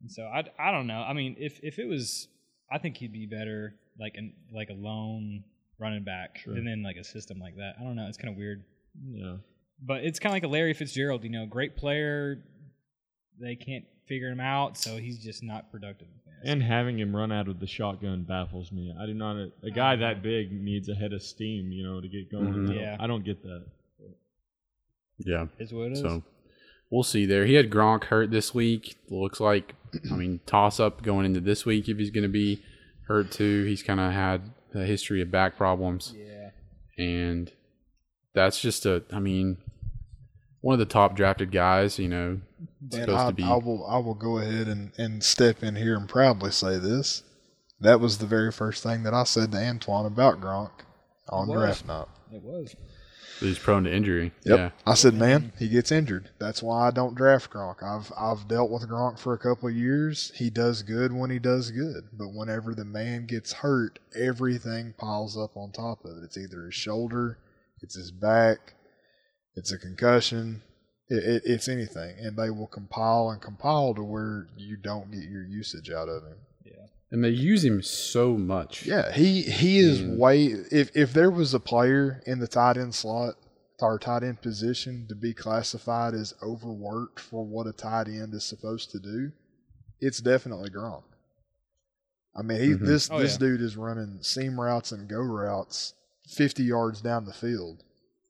[0.00, 1.02] And so I, I don't know.
[1.02, 2.28] I mean, if if it was,
[2.70, 5.44] I think he'd be better like an like a lone
[5.78, 6.54] running back Sure.
[6.54, 7.74] than in like a system like that.
[7.78, 8.06] I don't know.
[8.08, 8.64] It's kind of weird.
[9.06, 9.36] Yeah.
[9.84, 12.42] But it's kind of like a Larry Fitzgerald, you know, great player.
[13.40, 16.08] They can't figure him out, so he's just not productive.
[16.44, 18.92] And having him run out of the shotgun baffles me.
[19.00, 19.36] I do not.
[19.62, 22.52] A guy that big needs a head of steam, you know, to get going.
[22.52, 22.70] Mhm.
[22.70, 22.96] I, Yeah.
[22.98, 23.64] I don't get that.
[25.18, 25.46] Yeah.
[25.58, 26.00] is what it is.
[26.00, 26.24] So
[26.90, 27.46] we'll see there.
[27.46, 28.96] He had Gronk hurt this week.
[29.08, 29.74] Looks like,
[30.10, 32.60] I mean, toss up going into this week if he's going to be
[33.06, 33.64] hurt too.
[33.64, 36.12] He's kind of had a history of back problems.
[36.16, 36.50] yeah,
[36.98, 37.52] And
[38.34, 39.58] that's just a, I mean,
[40.60, 42.40] one of the top drafted guys, you know,
[42.82, 43.42] And supposed I, to be.
[43.44, 47.22] I will I will go ahead and, and step in here and proudly say this.
[47.80, 50.70] That was the very first thing that I said to Antoine about Gronk
[51.28, 51.58] on was.
[51.58, 52.06] draft night.
[52.32, 52.74] it was.
[53.40, 54.32] He's prone to injury.
[54.44, 54.58] Yep.
[54.58, 54.70] Yeah.
[54.86, 56.30] I said, man, he gets injured.
[56.38, 57.82] That's why I don't draft Gronk.
[57.82, 60.32] I've I've dealt with Gronk for a couple of years.
[60.36, 65.36] He does good when he does good, but whenever the man gets hurt, everything piles
[65.36, 66.24] up on top of it.
[66.24, 67.38] It's either his shoulder,
[67.80, 68.74] it's his back,
[69.56, 70.62] it's a concussion,
[71.12, 75.24] it, it, it's anything, and they will compile and compile to where you don't get
[75.24, 76.38] your usage out of him.
[76.64, 78.84] Yeah, And they use him so much.
[78.86, 80.16] Yeah, he he is Mm.
[80.18, 80.44] way.
[80.46, 83.34] If if there was a player in the tight end slot
[83.80, 88.44] or tight end position to be classified as overworked for what a tight end is
[88.44, 89.32] supposed to do,
[90.00, 91.02] it's definitely Gronk.
[92.34, 92.86] I mean, he, Mhm.
[92.86, 93.38] this Oh, this yeah.
[93.38, 95.94] dude is running seam routes and go routes
[96.28, 97.82] fifty yards down the field,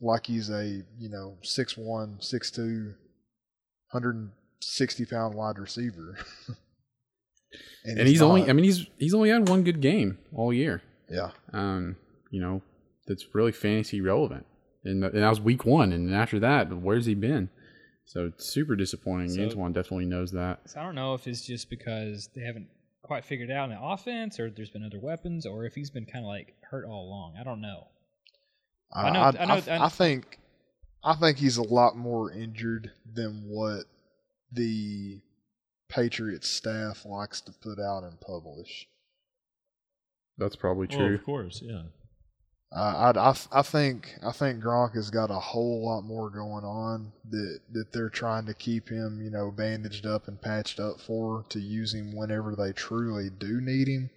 [0.03, 2.95] like he's a you know six one, six two,
[3.89, 6.19] hundred and sixty pound wide receiver.
[7.85, 8.51] And he's, only, not.
[8.51, 10.83] I mean, he's he's only had one good game all year.
[11.11, 11.31] yeah.
[11.53, 11.97] Um,
[12.31, 12.63] you know,
[13.07, 14.47] that's really fantasy relevant.
[14.85, 15.93] And, and that was week one.
[15.93, 17.51] And after that, where's he been?
[18.07, 19.31] So it's super disappointing.
[19.31, 20.61] So- Antoine definitely knows that.
[20.67, 22.69] So I don't know if it's just because they haven't
[23.03, 26.07] quite figured out in the offense, or there's been other weapons, or if he's been
[26.07, 27.35] kind of like hurt all along.
[27.39, 27.89] I don't know.
[28.93, 30.39] I, I know- I, I know- I, I think
[31.05, 33.85] I think he's a lot more injured than what
[34.53, 35.21] the
[35.89, 38.87] Patriots staff likes to put out and publish.
[40.39, 41.15] That's probably Well, true.
[41.17, 41.83] of course, yeah.
[42.75, 46.65] Uh, I, I, I think I think Gronk has got a whole lot more going
[46.65, 50.99] on that that they're trying to keep him, you know, bandaged up and patched up
[50.99, 54.09] for to use him whenever they truly do need him.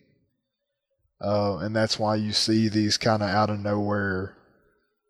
[1.19, 4.37] Uh, and that's why you see these kind of out of nowhere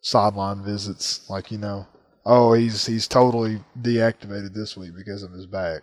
[0.05, 1.87] sideline visits, like you know,
[2.25, 5.81] oh he's he's totally deactivated this week because of his back,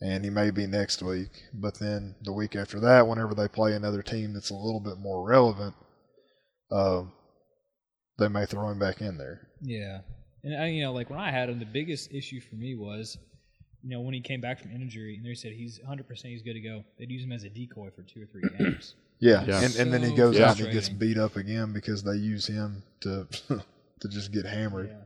[0.00, 1.30] and he may be next week.
[1.54, 4.98] But then the week after that, whenever they play another team that's a little bit
[4.98, 5.74] more relevant,
[6.72, 7.04] uh,
[8.18, 9.48] they may throw him back in there.
[9.62, 10.00] Yeah,
[10.42, 13.16] and I, you know, like when I had him, the biggest issue for me was
[13.84, 16.42] you know, when he came back from injury, and they said he's 100 percent he's
[16.42, 16.82] good to go.
[16.98, 18.96] They'd use him as a decoy for two or three games.
[19.20, 19.62] Yeah, Yeah.
[19.62, 22.46] and and then he goes out and he gets beat up again because they use
[22.46, 23.26] him to
[24.00, 24.88] to just get hammered.
[24.90, 24.96] Yeah.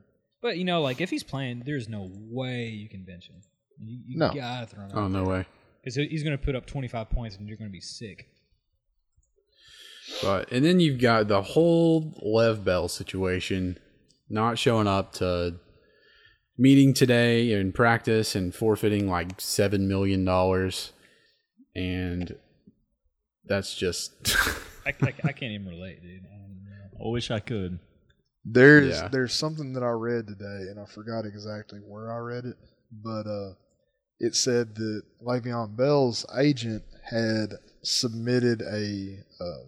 [0.42, 3.36] But you know, like if he's playing, there's no way you can bench him.
[3.80, 4.32] You, you No.
[4.32, 4.96] gotta throw him out.
[4.96, 5.46] Oh out no way.
[5.82, 8.26] because he's going to put up 25 points, and you're going to be sick.
[10.22, 13.78] But and then you've got the whole Lev Bell situation,
[14.28, 15.56] not showing up to
[16.58, 20.92] meeting today in practice and forfeiting like seven million dollars,
[21.74, 22.36] and
[23.46, 24.12] that's just
[24.86, 26.22] I, I, I can't even relate, dude.
[26.26, 27.04] I.
[27.04, 27.80] I wish I could.
[28.44, 29.08] There's Yeah.
[29.08, 32.56] there's something that I read today, and I forgot exactly where I read it,
[32.92, 33.54] but uh,
[34.20, 39.64] it said that Le'Veon Bell's agent had submitted a uh,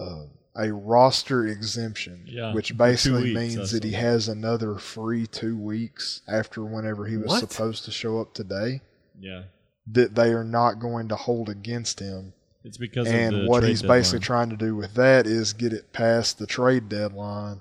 [0.00, 3.98] uh, a roster exemption, Yeah, which basically weeks, means that he saw.
[3.98, 7.50] has another free two weeks after whenever he was What?
[7.50, 8.80] supposed to show up today.
[9.18, 9.44] Yeah,
[9.86, 12.32] That they are not going to hold against him
[12.66, 15.92] it's because of and what he's basically trying to do with that is get it
[15.92, 17.60] past the trade deadline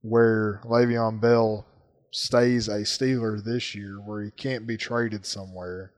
[0.00, 1.66] where Le'Veon Bell
[2.10, 5.92] stays a Steeler this year where he can't be traded somewhere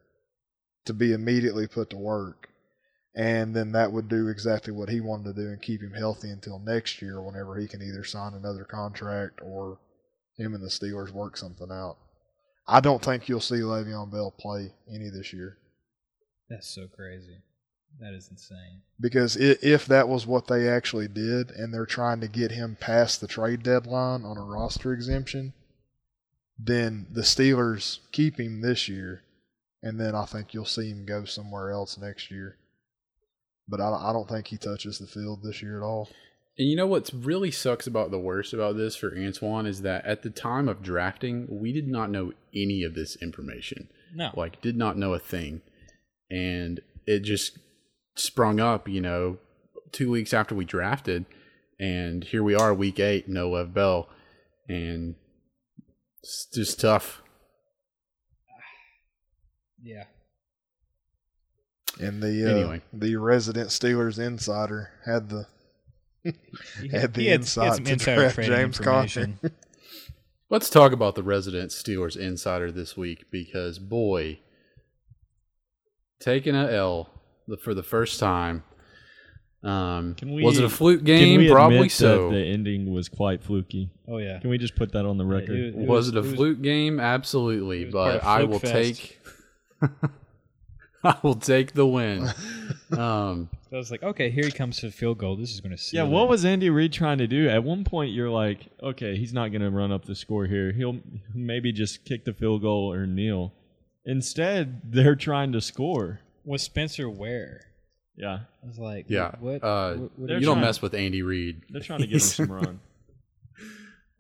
[0.87, 2.49] to be immediately put to work.
[3.15, 6.31] And then that would do exactly what he wanted to do and keep him healthy
[6.31, 9.79] until next year whenever he can either sign another contract or
[10.37, 11.99] him and the Steelers work something out.
[12.67, 15.59] I don't think you'll see Le'Veon Bell play any this year.
[16.49, 17.39] That's so crazy.
[18.01, 18.81] That is insane.
[18.99, 23.21] because if that was what they actually did and they're trying to get him past
[23.21, 25.53] the trade deadline on a roster exemption,
[26.59, 29.23] then the Steelers keep him this year,
[29.83, 32.57] and then I think you'll see him go somewhere else next year.
[33.69, 36.09] But I, I don't think he touches the field this year at all.
[36.59, 40.05] And you know what's really sucks about the worst about this for Antoine is that
[40.05, 43.89] at the time of drafting, we did not know any of this information.
[44.15, 45.63] No, Like, did not know a thing.
[46.31, 47.59] And it just
[48.15, 49.39] sprung up, you know,
[49.93, 51.25] two weeks after we drafted.
[51.81, 54.09] And here we are, week eight, no Lev Bell.
[54.69, 55.15] And
[56.23, 57.23] it's just tough.
[59.83, 60.05] yeah.
[61.99, 62.83] And the uh, Anyway.
[62.93, 65.52] the resident Steelers insider had the He
[66.91, 69.03] Had the he insight some to draft James Conner.
[69.03, 69.39] information.
[70.51, 74.39] Let's talk about the resident Steelers insider this week because boy,
[76.21, 77.09] taking a L
[77.63, 78.63] for the first time.
[79.65, 81.41] Um, Can we- was it a fluke Can game?
[81.41, 82.29] we Probably admit so.
[82.31, 83.91] That the ending was quite fluky.
[84.09, 84.41] Oh yeah.
[84.41, 85.51] Can we just put that on the record?
[85.57, 86.99] it- it was, it a it was- fluke game?
[87.01, 88.73] Absolutely, it was part but I will Fest.
[88.73, 89.21] take.
[91.05, 92.29] I will take the win.
[92.97, 95.37] um, I was like, okay, here he comes to the field goal.
[95.37, 97.49] This is going to seal yeah, what was Andy Reid trying to do?
[97.49, 100.73] At one point, you're like, okay, he's not going to run up the score here.
[100.73, 100.99] He'll
[101.35, 103.55] maybe just kick the field goal or kneel.
[104.05, 106.21] Instead, they're trying to score.
[106.45, 107.61] was Spencer Ware?
[108.15, 109.65] Yeah, I was like, yeah, what?
[109.65, 111.63] uh, what- what they're you don't trying- mess with Andy Reid.
[111.71, 112.81] they're trying to give him some run.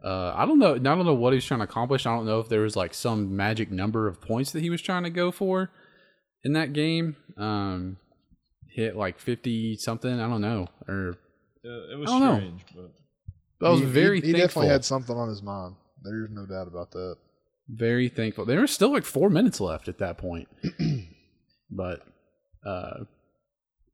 [0.03, 0.75] Uh, I don't know.
[0.75, 2.07] I don't know what he's trying to accomplish.
[2.07, 4.81] I don't know if there was like some magic number of points that he was
[4.83, 5.71] trying to go for
[6.43, 7.17] in that game.
[7.37, 7.99] Um,
[8.73, 10.21] hit like fifty something.
[10.21, 10.67] I don't know.
[10.89, 11.17] Or
[11.65, 12.37] it was I don't know.
[12.37, 12.65] strange,
[13.61, 15.77] but I was He- very he, he definitely had something on his mind.
[16.03, 17.17] There's no doubt about that.
[17.69, 18.45] very thankful.
[18.45, 20.49] There was still like four minutes left at that point.
[21.71, 22.01] but,
[22.67, 23.05] uh,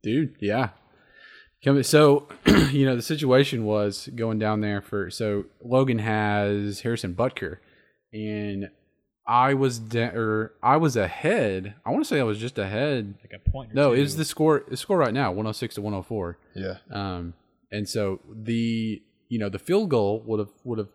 [0.02, 0.70] dude, yeah.
[1.82, 2.28] So,
[2.70, 7.58] you know, the situation was going down there for so Logan has Harrison Butker,
[8.12, 8.70] and
[9.28, 11.74] I was de- or I was ahead.
[11.84, 13.14] I want to say I was just ahead.
[13.22, 13.72] like a point.
[13.72, 14.00] Or No, two.
[14.00, 14.64] it's the score.
[14.66, 16.38] The score right now, one hundred six to one hundred four.
[16.56, 16.76] Yeah.
[16.90, 17.34] Um,
[17.70, 20.88] and so the you know the field goal would have would have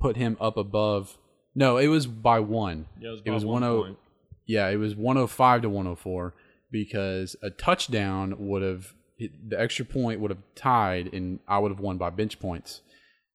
[0.00, 1.18] put him up above.
[1.56, 2.86] No, it was by one.
[3.00, 3.98] yeah, it was, It was one 10 point.
[4.46, 6.34] Yeah, it was 105 to 104
[6.70, 11.80] because a touchdown would have the extra point would have tied, and I would have
[11.80, 12.82] won by bench points,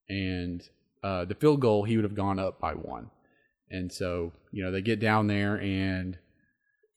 [0.08, 0.62] and
[1.02, 3.10] uh, the field goal he would have gone up by one,
[3.72, 6.18] and so you know they get down there and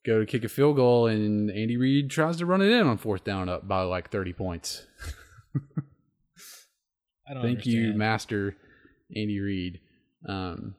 [0.05, 2.97] go to kick a field goal, and Andy Reid tries to run it in on
[2.97, 4.85] fourth down up by like 30 points.
[7.27, 7.93] I don't Thank you.
[7.93, 8.55] Master
[9.15, 9.79] Andy Reid.
[10.27, 10.75] Um,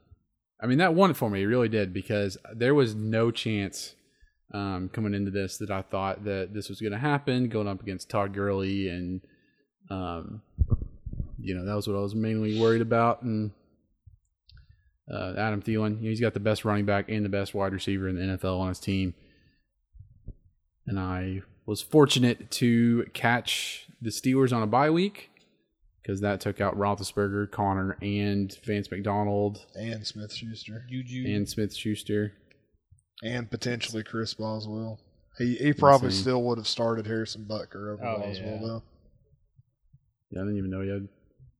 [0.62, 1.42] I mean, that won it for me.
[1.42, 3.94] It really did because there was no chance
[4.54, 7.48] um, coming into this that I thought that this was going to happen.
[7.48, 9.20] Going up against Todd Gurley, and
[9.90, 10.42] um,
[11.38, 13.22] you know that was what I was mainly worried about.
[13.22, 13.50] And
[15.12, 17.72] uh, Adam Thielen, you know, he's got the best running back and the best wide
[17.72, 19.14] receiver in the NFL on his team.
[20.86, 25.30] And I was fortunate to catch the Steelers on a bye week
[26.02, 30.84] because that took out Roethlisberger, Conner, and Vance McDonald And Smith Schuster.
[30.88, 31.24] Juju.
[31.26, 32.32] and Smith Schuster.
[33.24, 35.00] And potentially Chris Boswell.
[35.38, 36.20] He he probably Insane.
[36.22, 38.58] still would have started Harrison Butker over Oh, Boswell yeah.
[38.60, 38.82] though.
[40.30, 41.08] Yeah, I didn't even know he had.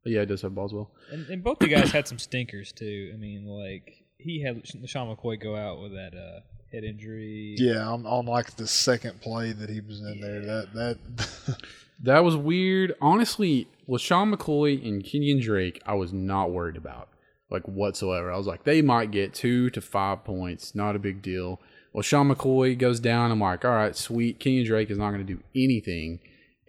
[0.07, 0.89] But yeah, it does have Boswell.
[1.11, 3.11] And, and both the guys had some stinkers too.
[3.13, 6.43] I mean, like he had Sean McCoy go out with that uh,
[6.73, 7.57] head injury.
[7.59, 11.59] Yeah, on, on like the second play that he was in there, that that
[12.05, 12.95] That was weird.
[13.01, 17.09] Honestly, with Sean McCoy and Kenyan Drake, I was not worried about
[17.51, 18.31] like whatsoever.
[18.31, 21.61] I was like, they might get two to five points, not a big deal.
[21.93, 23.33] Well, Sean McCoy goes down.
[23.33, 24.39] I'm like, all right, sweet.
[24.39, 26.21] Kenyan Drake is not going to do anything,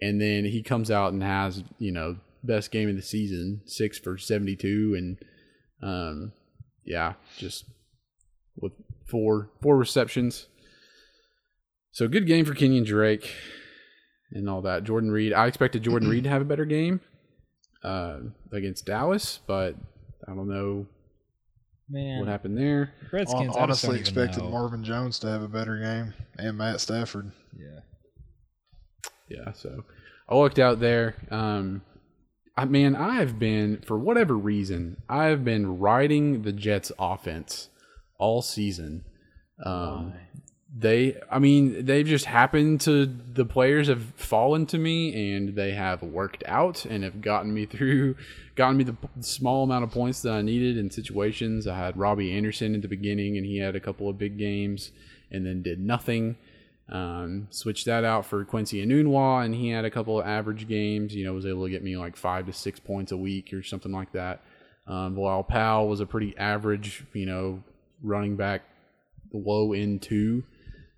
[0.02, 3.98] and then he comes out and has you know best game of the season, six
[3.98, 5.18] for 72, and
[5.82, 6.32] um,
[6.84, 7.64] yeah, just
[8.56, 8.72] with
[9.06, 10.46] four four receptions.
[11.92, 13.34] So good game for Kenyan Drake
[14.32, 14.84] and all that.
[14.84, 15.32] Jordan Reed.
[15.32, 17.00] I expected Jordan Reed to have a better game
[17.82, 18.18] uh,
[18.52, 19.74] against Dallas, but
[20.26, 20.86] I don't know
[21.88, 22.20] man.
[22.20, 22.92] what happened there.
[23.12, 23.56] Redskins.
[23.56, 24.50] I honestly expected know.
[24.50, 27.32] Marvin Jones to have a better game and Matt Stafford.
[27.56, 27.80] Yeah.
[29.28, 29.84] Yeah, so
[30.28, 31.14] I looked out there.
[31.30, 31.82] Um,
[32.58, 37.68] I man, I have been for whatever reason, I have been riding the Jets offense
[38.18, 39.04] all season.
[39.64, 40.14] Um,
[40.76, 45.70] they, I mean, they've just happened to the players have fallen to me, and they
[45.70, 48.16] have worked out and have gotten me through,
[48.56, 51.68] gotten me the p- small amount of points that I needed in situations.
[51.68, 54.90] I had Robbie Anderson at the beginning, and he had a couple of big games,
[55.30, 56.36] and then did nothing.
[56.90, 61.14] Um, switched that out for Quincy Enunwa, and he had a couple of average games.
[61.14, 63.62] You know, was able to get me like five to six points a week or
[63.62, 64.40] something like that.
[64.86, 67.62] Um, while Powell was a pretty average, you know,
[68.02, 68.62] running back,
[69.32, 70.44] low end two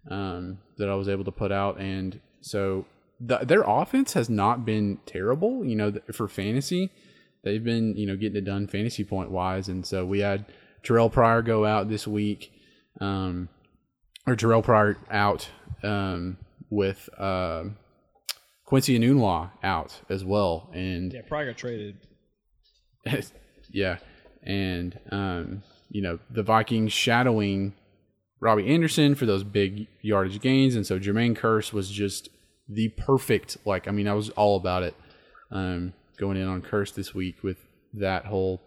[0.09, 2.87] um, that I was able to put out, and so
[3.21, 5.65] the, their offense has not been terrible.
[5.65, 6.91] You know, for fantasy,
[7.43, 10.45] they've been you know getting it done fantasy point wise, and so we had
[10.85, 12.53] Terrelle Pryor go out this week,
[13.01, 13.49] um,
[14.25, 15.49] or Terrelle Pryor out
[15.83, 16.37] um,
[16.71, 17.65] with uh,
[18.65, 21.23] Quincy Enunwa out as well, and Yeah.
[21.29, 21.97] Probably got traded.
[23.71, 23.99] yeah,
[24.43, 27.75] and um, you know the Vikings shadowing
[28.41, 32.29] Robbie Anderson for those big yardage gains, and so Jermaine Kearse was just
[32.69, 33.59] the perfect.
[33.65, 34.95] Like, I mean, I was all about it
[35.51, 37.59] um, going in on Curse this week with
[37.95, 38.63] that whole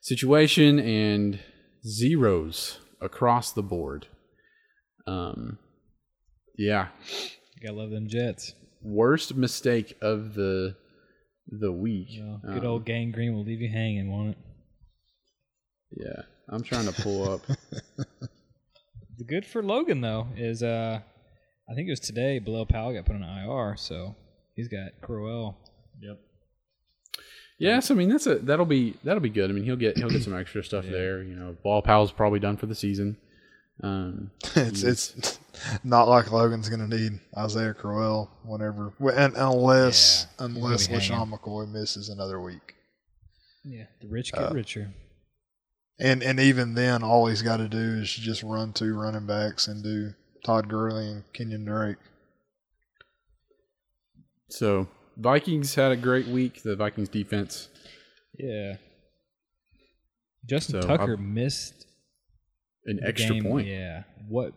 [0.00, 1.40] situation and
[1.84, 4.06] zeros across the board.
[5.06, 5.58] Um,
[6.56, 6.88] yeah,
[7.62, 8.54] Gotta love them Jets.
[8.82, 10.76] worst mistake of the
[11.48, 12.08] the week.
[12.10, 14.38] You know, good Um, old Gang Green will leave you hanging, won't it?
[15.96, 17.40] Yeah, I'm trying to pull up.
[19.16, 20.98] The good for Logan though is uh,
[21.70, 22.40] I think it was today.
[22.40, 24.16] Bilal Powell got put on IR, so
[24.56, 25.56] he's got Crowell.
[26.02, 26.18] Yep.
[27.60, 29.50] Yes, I mean that's a that'll be that'll be good.
[29.50, 31.22] I mean he'll get he'll get some extra stuff there.
[31.22, 33.16] You know, Bilal Powell's probably done for the season.
[33.84, 35.38] Um, it's it's
[35.82, 41.30] not like Logan's going to need Isaiah Crowell whenever, and unless Yeah, unless gonna LeSean.
[41.32, 42.74] McCoy misses another week,
[43.64, 44.92] Yeah, the rich get Uh, richer.
[45.98, 49.66] and and even then, all he's got to do is just run two running backs
[49.68, 50.14] and do
[50.44, 51.96] Todd Gurley and Kenyan Drake.
[54.50, 56.62] so Vikings had a great week.
[56.62, 57.68] The Vikings defense.
[58.38, 58.76] Yeah.
[60.46, 61.86] Justin So, Tucker I'm- missed
[62.86, 63.44] An extra game.
[63.44, 63.66] point.
[63.68, 64.02] Yeah.
[64.28, 64.52] What?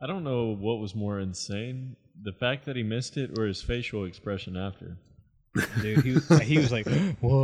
[0.00, 3.62] I don't know what was more insane: the fact that he missed it, or his
[3.62, 4.96] facial expression after.
[5.80, 6.86] Dude, he was, he was like,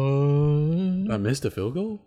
[0.07, 1.15] what?
[1.15, 2.03] I missed a field goal.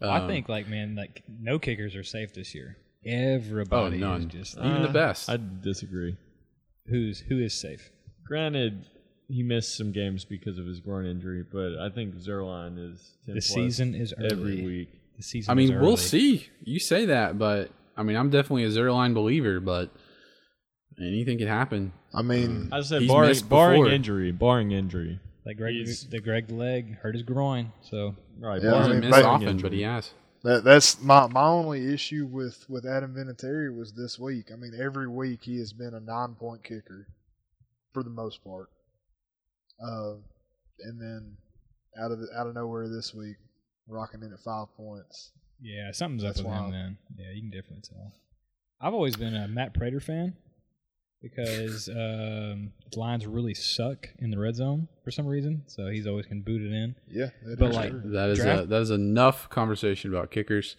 [0.00, 2.76] I Um, think like man, like no kickers are safe this year.
[3.06, 4.28] Oh, Everybody is none.
[4.28, 5.28] just Even the Uh, best.
[5.30, 6.16] I disagree.
[6.86, 7.90] who's who is safe.
[8.24, 8.86] Granted,
[9.28, 13.34] he missed some games because of his groin injury, but I think Zuerlein is 10
[13.34, 14.28] The plus season is early.
[14.30, 14.88] every week.
[15.16, 15.50] The season.
[15.50, 15.96] I mean, is we'll early.
[15.96, 16.48] see.
[16.62, 19.90] You say that, but I mean, I'm definitely a Zuerlein believer, but
[20.98, 21.92] anything can happen.
[22.14, 23.92] I mean, I said He's barring, missed barring before.
[23.94, 25.20] injury, barring injury.
[25.44, 28.78] Like Greg, He's- the Greg leg hurt his groin, so Right, Yeah, I He barring,
[28.78, 29.62] hasn't mean, missed but- often, injury.
[29.70, 30.12] but he has.
[30.44, 34.52] that that's my my only issue with with Adam Vinatieri was this week.
[34.52, 37.08] I mean, every week he has been a nine point kicker
[37.92, 38.68] for the most part.
[39.82, 40.14] Uh,
[40.80, 41.36] and then
[42.00, 43.36] out of the, out of nowhere this week,
[43.88, 45.32] rocking in at five points.
[45.60, 46.60] Yeah, something's That's up with him.
[46.60, 46.72] wild.
[46.74, 48.12] Then yeah, you can definitely tell.
[48.80, 50.34] I've always been a Matt Prater fan
[51.22, 56.06] because um, the Lions really suck in the red zone for some reason, so he's
[56.06, 56.94] always can boot it in.
[57.08, 58.02] Yeah, that But is like- true.
[58.12, 60.76] That is Draft- a, that is enough conversation about kickers.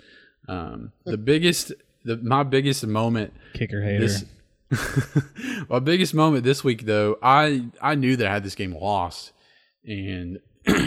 [0.47, 1.73] Um, the biggest,
[2.05, 3.99] the my biggest moment Kicker hater.
[3.99, 4.25] this.
[5.69, 9.31] my biggest moment this week, though, I I knew that I had this game lost,
[9.85, 10.39] And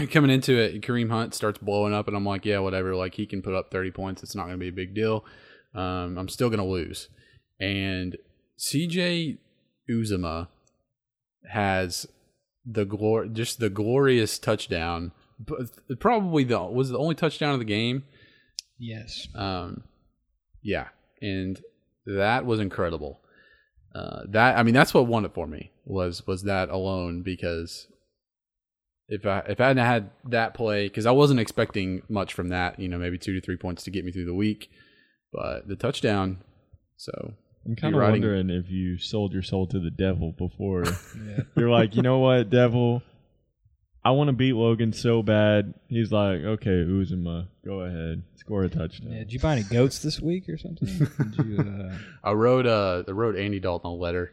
[0.10, 2.94] coming into it, Kareem Hunt starts blowing up, and I'm like, yeah, whatever.
[2.94, 4.22] Like he can put up 30 points.
[4.22, 5.24] It's not going to be a big deal.
[5.74, 7.08] Um, I'm still going to lose.
[7.60, 8.16] And
[8.58, 9.38] CJ
[9.90, 10.48] Uzomah
[11.50, 12.06] has
[12.64, 15.12] the glor just the glorious touchdown.
[15.98, 18.04] Probably the was the only touchdown of the game.
[18.78, 19.28] Yes.
[19.34, 19.84] Um,
[20.62, 20.88] yeah,
[21.20, 21.60] and
[22.06, 23.20] that was incredible.
[23.94, 27.88] Uh, that I mean, that's what won it for me was was that alone because
[29.14, 32.78] if I if I hadn't had that play because I wasn't expecting much from that,
[32.80, 34.70] you know, maybe two to three points to get me through the week,
[35.32, 36.38] but the touchdown.
[36.96, 37.34] So
[37.66, 40.84] I'm kind of riding- wondering if you sold your soul to the devil before.
[41.28, 41.44] Yeah.
[41.56, 43.02] You're like, you know what, devil?
[44.04, 45.74] I want to beat Logan so bad.
[45.88, 49.12] He's like, okay, Uzomah, go ahead, score a touchdown.
[49.12, 50.88] Yeah, did you buy any goats this week or something?
[51.36, 51.94] Did you, uh,
[52.24, 54.32] I wrote uh I wrote Andy Dalton a letter,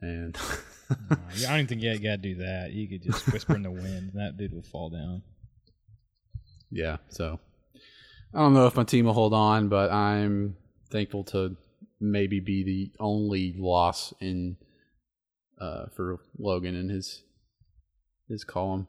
[0.00, 0.36] and
[0.90, 2.72] I don't even think you got to do that.
[2.72, 5.22] You could just whisper in the wind, and that dude will fall down.
[6.70, 7.38] yeah, so
[8.34, 10.56] I don't know if my team will hold on, but I'm
[10.90, 11.56] thankful to
[12.00, 14.56] maybe be the only loss in
[15.60, 17.22] uh, for Logan and his
[18.28, 18.86] his column.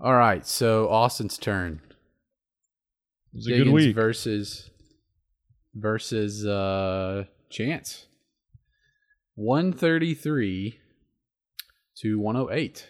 [0.00, 1.80] All right, so Austin's turn.
[3.32, 3.94] It was a Higgins good week.
[3.94, 4.70] versus
[5.74, 8.06] versus uh, Chance.
[9.42, 10.78] One thirty three
[11.96, 12.86] to one oh eight.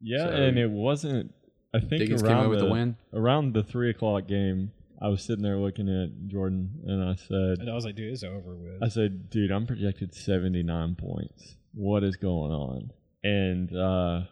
[0.00, 1.34] yeah, So- and it wasn't.
[1.74, 2.96] I think Higgins came around away with the, the win.
[3.12, 4.70] around the three o'clock game,
[5.02, 8.12] I was sitting there looking at Jordan, and I said, And I was like, dude,
[8.12, 8.82] it's over with.
[8.82, 11.56] I said, dude, I'm projected 79 points.
[11.74, 12.90] What is going on?
[13.22, 14.28] And uh,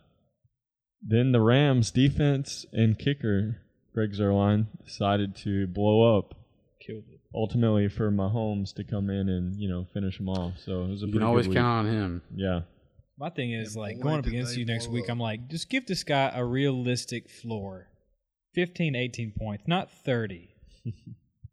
[1.02, 3.60] then the Rams defense and kicker,
[3.92, 6.35] Greg Zuerlein, decided to blow up
[6.86, 7.20] Killed it.
[7.34, 10.54] ultimately for Mahomes to come in and, you know, finish him off.
[10.64, 11.56] So it was a You can always week.
[11.56, 12.22] count on him.
[12.34, 12.60] Yeah.
[13.18, 15.04] My thing is And like going up against you next week.
[15.04, 15.10] up.
[15.10, 17.88] I'm like, just give this guy a realistic floor,
[18.54, 20.50] 15, 18 points, not 30.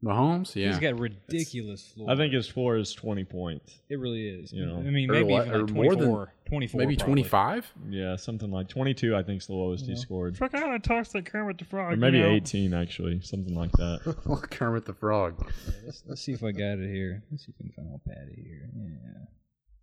[0.03, 0.67] Mahomes, yeah.
[0.67, 2.09] He's got ridiculous floor.
[2.11, 3.79] I think his floor is 20 points.
[3.89, 4.51] it really is.
[4.51, 4.75] You know.
[4.77, 7.71] I mean, maybe what- even like or more than- 24, 24 Maybe twenty five.
[7.89, 10.37] Yeah, something like 22, I think, is the lowest he scored.
[10.37, 11.93] Fuck, I gotta toss that Kermit the Frog.
[11.93, 13.21] Or maybe 18, actually.
[13.21, 14.47] Something like that.
[14.51, 15.49] Kermit the Frog.
[15.85, 17.23] Let's, let's see if I got it here.
[17.31, 18.69] Let's see if we can find old Patty here.
[18.75, 19.25] Yeah.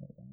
[0.01, 0.27] Hold on.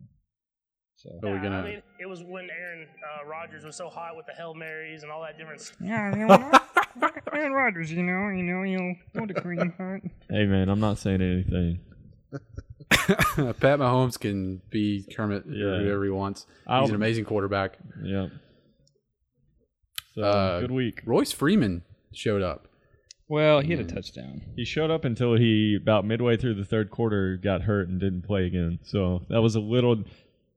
[0.98, 1.10] So.
[1.28, 1.60] Are we Yeah, gonna?
[1.60, 2.88] I mean, it was when Aaron
[3.24, 5.78] uh, Rodgers was so hot with the Hail Marys and all that different stuff.
[5.82, 6.60] Yeah,
[7.02, 10.12] you know, Aaron Rodgers, you know, you know, you know, want to cream hunt.
[10.30, 11.80] hey, man, I'm not saying anything.
[12.90, 15.78] Pat Mahomes can be Kermit Yeah.
[15.80, 16.46] whoever he wants.
[16.66, 17.78] I'll- He's an amazing quarterback.
[18.04, 18.28] Yeah.
[20.16, 21.02] So, Uh, good week.
[21.06, 21.84] Royce Freeman
[22.14, 22.68] showed up.
[23.30, 24.42] Well, he had a touchdown.
[24.56, 28.22] He showed up until he about midway through the third quarter got hurt and didn't
[28.22, 28.80] play again.
[28.84, 30.06] So that was a little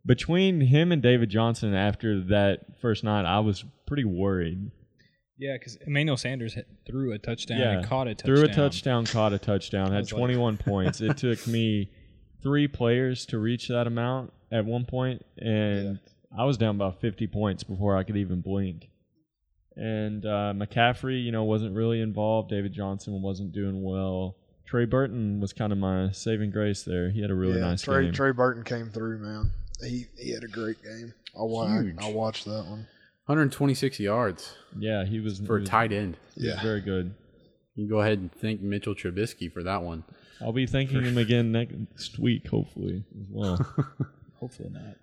[0.07, 3.25] between him and David Johnson after that first night.
[3.27, 4.71] I was pretty worried.
[5.41, 8.37] Yeah, because Emmanuel Sanders hit, threw a touchdown yeah, and caught a touchdown.
[8.37, 11.01] threw a touchdown, caught a touchdown, had was like- 21 points.
[11.01, 11.91] It took me
[12.43, 15.99] three players to reach that amount at one point, and
[16.37, 18.89] I was down about 50 points before I could even blink.
[19.77, 22.51] And uh, McCaffrey, you know, wasn't really involved.
[22.51, 24.37] David Johnson wasn't doing well.
[24.67, 27.09] Trey Burton was kind of my saving grace there.
[27.11, 28.13] He had a really yeah, nice Trey game.
[28.13, 29.51] Trey Burton came through, man.
[29.83, 31.15] He he had a great game.
[31.35, 31.97] I, wa- I, Huge.
[31.99, 32.87] I watched that one.
[33.31, 36.17] 126 yards yeah, he was for he a was- tight end.
[36.35, 36.63] he was Yeah.
[36.63, 37.15] very good.
[37.77, 40.05] You can go ahead and thank Mitchell Trubisky for that one.
[40.41, 43.57] I'll be thanking him again next week, hopefully as well.
[44.41, 44.97] Hopefully not.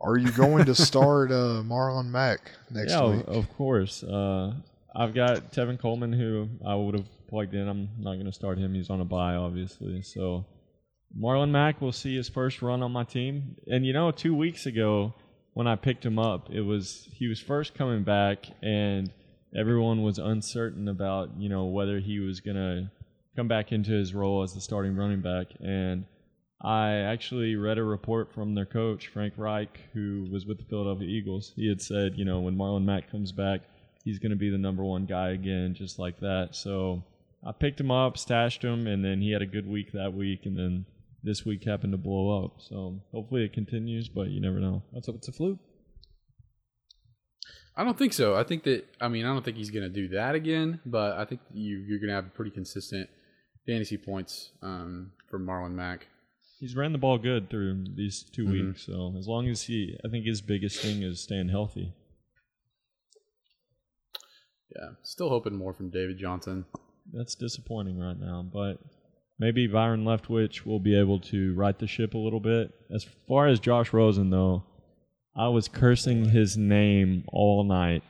[0.00, 3.24] Are you going to start uh, Marlon Mack next yeah, week?
[3.26, 4.02] of of course.
[4.04, 4.54] Uh,
[4.94, 7.68] I've got Tevin Coleman, who I would have plugged in.
[7.68, 8.72] I'm not going to start him.
[8.74, 10.02] He's on a bye, obviously.
[10.02, 10.46] So
[11.20, 13.56] Marlon Mack will see his first run on my team.
[13.66, 15.14] And you know, two weeks ago
[15.54, 19.12] when I picked him up, it was he was first coming back, and
[19.56, 22.90] everyone was uncertain about you know whether he was to
[23.36, 25.46] come back into his role as the starting running back.
[25.60, 26.04] And
[26.62, 31.08] I actually read a report from their coach, Frank Reich, who was with the Philadelphia
[31.08, 31.52] Eagles.
[31.56, 33.62] He had said, you know, when Marlon Mack comes back,
[34.04, 36.50] he's to be the number one guy again, just like that.
[36.52, 37.02] So
[37.46, 40.44] I picked him up, stashed him, and then he had a good week that week,
[40.44, 40.84] and then
[41.22, 42.60] this week happened to blow up.
[42.60, 44.82] So hopefully it continues, but you never know.
[44.92, 45.58] Let's hope it's a fluke.
[47.76, 48.34] I don't think so.
[48.36, 51.16] I think that I mean I don't think he's going to do that again, but
[51.16, 53.08] I think you you're going to have pretty consistent
[53.66, 56.06] fantasy points um, from Marlon Mack.
[56.58, 58.50] He's ran the ball good through these 2 Mhm.
[58.52, 61.94] weeks, so as long as he, I think his biggest thing is staying healthy.
[64.76, 66.64] Yeah, still hoping more from David Johnson.
[67.12, 68.78] That's disappointing right now, but
[69.40, 72.72] maybe Byron Leftwich will be able to right the ship a little bit.
[72.94, 74.62] As far as Josh Rosen, though,
[75.34, 78.04] I was cursing his name all night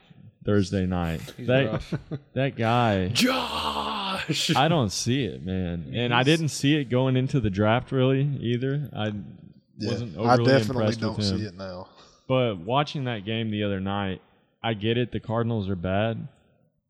[0.45, 1.21] Thursday night.
[1.37, 1.93] He's that rough.
[2.33, 4.55] that guy, Josh.
[4.55, 5.91] I don't see it, man.
[5.95, 8.89] And I didn't see it going into the draft really either.
[8.95, 9.13] I
[9.77, 11.37] Yeah, wasn't overly I definitely impressed don't with him.
[11.39, 11.87] see it now.
[12.27, 14.21] But watching that game the other night,
[14.63, 15.11] I get it.
[15.11, 16.27] The Cardinals are bad,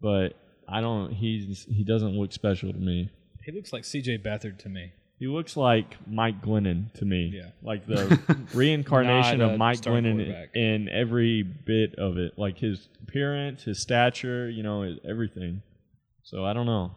[0.02, 0.34] but
[0.68, 1.12] I don't.
[1.12, 3.10] He's he doesn't look special to me.
[3.46, 4.20] He looks like C.J.
[4.20, 4.92] Beathard to me.
[5.18, 7.32] He looks like Mike Glennon to me.
[7.34, 7.50] Yeah.
[7.62, 8.20] Like the
[8.54, 10.50] reincarnation Not of a Mike starting Glennon quarterback.
[10.56, 12.34] in every bit of it.
[12.38, 15.62] Like his appearance, his stature, you know, everything.
[16.24, 16.92] So I don't know.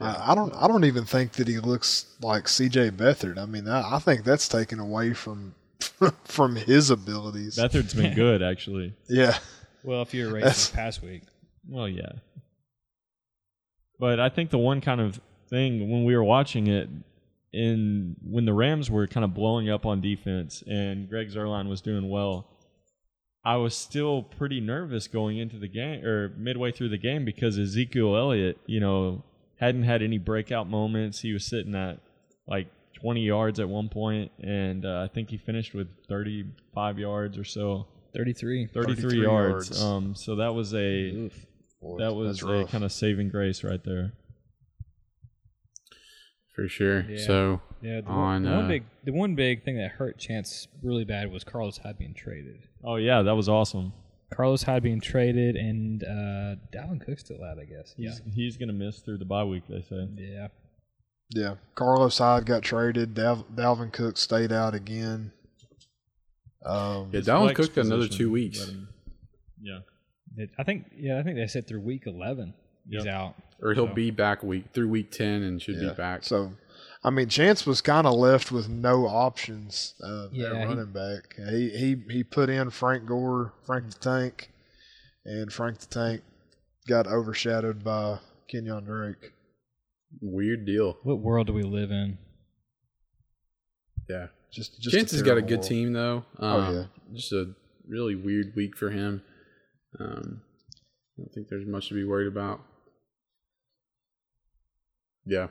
[0.00, 0.52] I, I don't.
[0.54, 2.90] I don't even think that he looks like C.J.
[2.90, 3.38] Beathard.
[3.38, 5.54] I mean, I, I think that's taken away from
[6.24, 7.56] from his abilities.
[7.58, 8.94] Beathard's been good actually.
[9.08, 9.38] yeah,
[9.84, 11.22] Well, if you're a That's- racist past week,
[11.68, 12.12] Well, yeah.
[14.02, 16.88] But I think the one kind of thing when we were watching it,
[17.52, 21.80] in when the Rams were kind of blowing up on defense and Greg Zuerlein was
[21.80, 22.48] doing well,
[23.44, 27.56] I was still pretty nervous going into the game or midway through the game because
[27.56, 29.22] Ezekiel Elliott, you know,
[29.60, 31.20] hadn't had any breakout moments.
[31.20, 32.00] He was sitting at
[32.48, 37.38] like 20 yards at one point, and uh, I think he finished with 35 yards
[37.38, 37.86] or so.
[38.14, 38.66] 33.
[38.66, 39.68] 33, 33 yards.
[39.68, 39.80] yards.
[39.80, 41.46] Um, so that was a Oof.
[41.82, 44.12] Boy, that was a kind of saving grace right there.
[46.54, 47.00] For sure.
[47.08, 47.26] Yeah.
[47.26, 50.18] So Yeah, the, On, one, the one uh, big the one big thing that hurt
[50.18, 52.68] Chance really bad was Carlos Hyde being traded.
[52.84, 53.92] Oh yeah, that was awesome.
[54.32, 57.94] Carlos Hyde being traded and uh, Dalvin Cook's still out, I guess.
[57.96, 59.64] He's he's gonna miss through the bye week.
[59.68, 60.08] They say.
[60.16, 60.48] Yeah.
[61.34, 63.14] Yeah, Carlos Hyde got traded.
[63.14, 65.32] Dal- Dalvin Cook stayed out again.
[66.66, 68.68] Um, Yeah, Dalvin Cook got another two weeks.
[68.68, 68.88] him-
[69.62, 69.78] yeah.
[70.36, 72.54] It- I think yeah, I think they said through week 11
[72.88, 73.14] he's Yep.
[73.14, 73.34] out.
[73.60, 75.90] or he'll So- be back week through week ten and should yeah.
[75.90, 76.24] be back.
[76.24, 76.52] So,
[77.04, 80.92] I mean, Chance was kind of left with no options uh, Yeah, at he- running
[80.92, 81.36] back.
[81.50, 84.50] He, he he put in Frank Gore, Frank the Tank,
[85.24, 86.22] and Frank the Tank
[86.88, 88.18] got overshadowed by
[88.52, 89.32] Kenyan Drake.
[90.20, 90.98] Weird deal.
[91.04, 92.18] What world do we live in?
[94.08, 94.26] Yeah.
[94.52, 95.68] Just, just Chance has got a good world.
[95.68, 96.24] team though.
[96.38, 96.84] Oh, Um, yeah.
[97.14, 97.54] Just a
[97.88, 99.22] really weird week for him.
[100.00, 100.42] Um,
[101.18, 102.60] I don't think there's much to be worried about.
[105.24, 105.48] Yeah.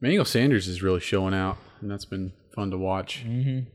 [0.00, 3.24] Manuel Sanders is really showing out, and that's been fun to watch.
[3.24, 3.68] Mm-hmm.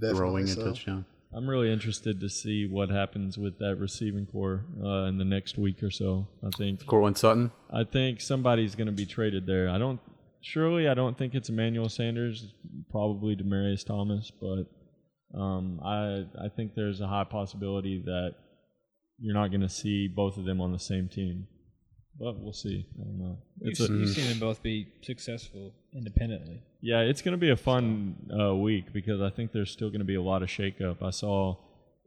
[0.00, 0.64] Definitely Throwing a so.
[0.64, 1.06] touchdown.
[1.34, 5.58] I'm really interested to see what happens with that receiving core uh, in the next
[5.58, 6.26] week or so.
[6.42, 7.50] I think Courtland Sutton.
[7.70, 9.68] I think somebody's going to be traded there.
[9.68, 10.00] I don't
[10.40, 12.54] surely I don't think it's Emmanuel Sanders,
[12.90, 14.64] probably Demaryius Thomas, but
[15.34, 18.34] um, I I think there's a high possibility that
[19.18, 21.46] you're not going to see both of them on the same team.
[22.20, 22.84] But we'll see.
[23.00, 23.38] I don't know.
[23.60, 26.60] You've, a, you've seen them both be successful independently.
[26.80, 30.00] yeah, it's going to be a fun uh, week because I think there's still going
[30.00, 31.00] to be a lot of shakeup.
[31.00, 31.56] I saw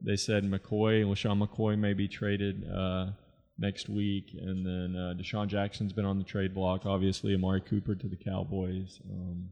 [0.01, 3.11] they said McCoy, LeSean McCoy may be traded uh,
[3.57, 6.86] next week, and then uh, DeSean Jackson's been on the trade block.
[6.86, 8.99] Obviously, Amari Cooper to the Cowboys.
[9.09, 9.49] Um,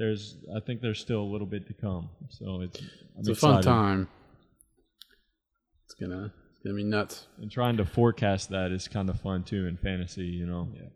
[0.00, 2.08] there's, I think there's still a little bit to come.
[2.30, 2.88] So it's, I'm
[3.18, 4.08] It's a fun time.
[5.84, 7.26] It's gonna it's gonna be nuts.
[7.38, 10.24] And trying to forecast that is kind of fun too in fantasy.
[10.24, 10.68] You know.
[10.74, 10.88] Yeah.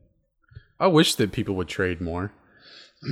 [0.81, 2.33] I wish that people would trade more.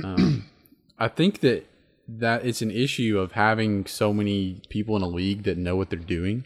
[0.03, 0.49] Um,
[0.97, 1.67] I think that
[2.07, 5.91] that it's an issue of having so many people in a league that know what
[5.91, 6.45] they're doing.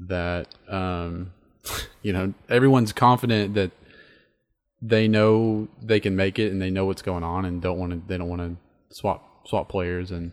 [0.00, 1.32] That um,
[2.02, 3.70] you know, everyone's confident that
[4.80, 7.92] they know they can make it and they know what's going on and don't want
[7.92, 8.02] to.
[8.06, 10.32] They don't want to swap swap players and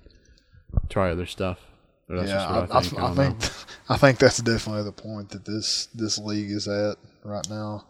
[0.90, 1.60] try other stuff.
[2.08, 3.00] But that's yeah, just what I, I think.
[3.00, 3.54] I, I, I think
[3.90, 7.86] I think that's definitely the point that this this league is at right now.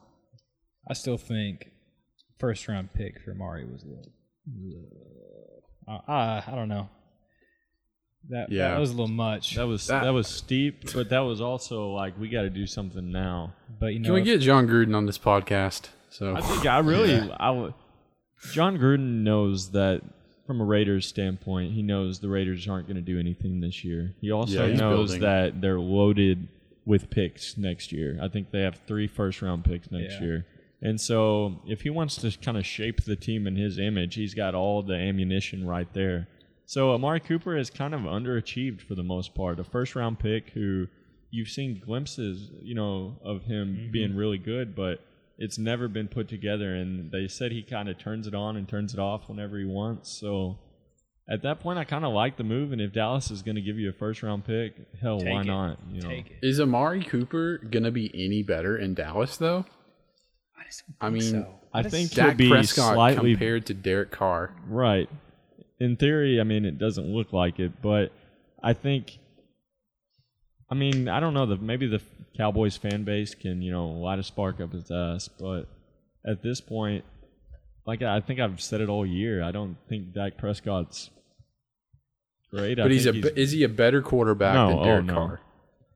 [0.90, 1.72] I still think
[2.40, 4.12] first round pick for Mari was a little.
[5.88, 6.90] Uh, I, I don't know.
[8.30, 8.70] That Yeah.
[8.72, 9.56] that was a little much.
[9.56, 12.66] That was That- that, was steep, but that was also like we got to do
[12.66, 13.54] something now.
[13.80, 15.90] but you know, Can we if- get Jon Gruden on this podcast?
[16.18, 17.74] So I think I really, I w-
[18.54, 20.02] Jon Gruden knows that
[20.48, 24.16] from a Raiders standpoint, he knows the Raiders aren't going to do anything this year.
[24.22, 25.22] He also Yeah, knows building.
[25.22, 26.48] that they're loaded
[26.86, 28.18] with picks next year.
[28.22, 30.24] I think they have three first round picks next Yeah.
[30.26, 30.46] year.
[30.82, 34.34] And so, if he wants to kind of shape the team in his image, he's
[34.34, 36.28] got all the ammunition right there.
[36.66, 39.60] So, Amari Cooper is kind of underachieved for the most part.
[39.60, 40.88] A first round pick who
[41.32, 43.92] you've seen glimpses, you know, of him mm-hmm.
[43.92, 45.02] being really good, but
[45.38, 46.74] it's never been put together.
[46.76, 49.66] And they said he kind of turns it on and turns it off whenever he
[49.66, 50.10] wants.
[50.20, 50.60] So,
[51.30, 52.72] at that point, I kind of like the move.
[52.72, 55.42] And if Dallas is going to give you a first round pick, hell, take why
[55.42, 55.46] it.
[55.48, 55.80] not?
[55.92, 56.38] You know, Take it.
[56.44, 59.66] is Amari Cooper gonna be any better in Dallas though?
[60.58, 61.48] I, just don't I mean, so.
[61.74, 64.56] I just- think he'll be Prescott slightly compared to Derek Carr.
[64.68, 65.10] Right.
[65.80, 68.12] in theory, I mean, it doesn't look like it, but
[68.64, 69.18] I think.
[70.70, 71.46] I mean, I don't know.
[71.46, 72.02] The maybe the
[72.38, 75.68] Cowboys fan base can you know light a spark up his ass, but
[76.28, 77.06] at this point,
[77.86, 81.10] like I think I've said it all year, I don't think Dak Prescott's
[82.52, 82.80] great.
[82.80, 85.06] I But he's a think be- is he a better quarterback No, than oh, Derek
[85.06, 85.14] no.
[85.14, 85.42] Carr?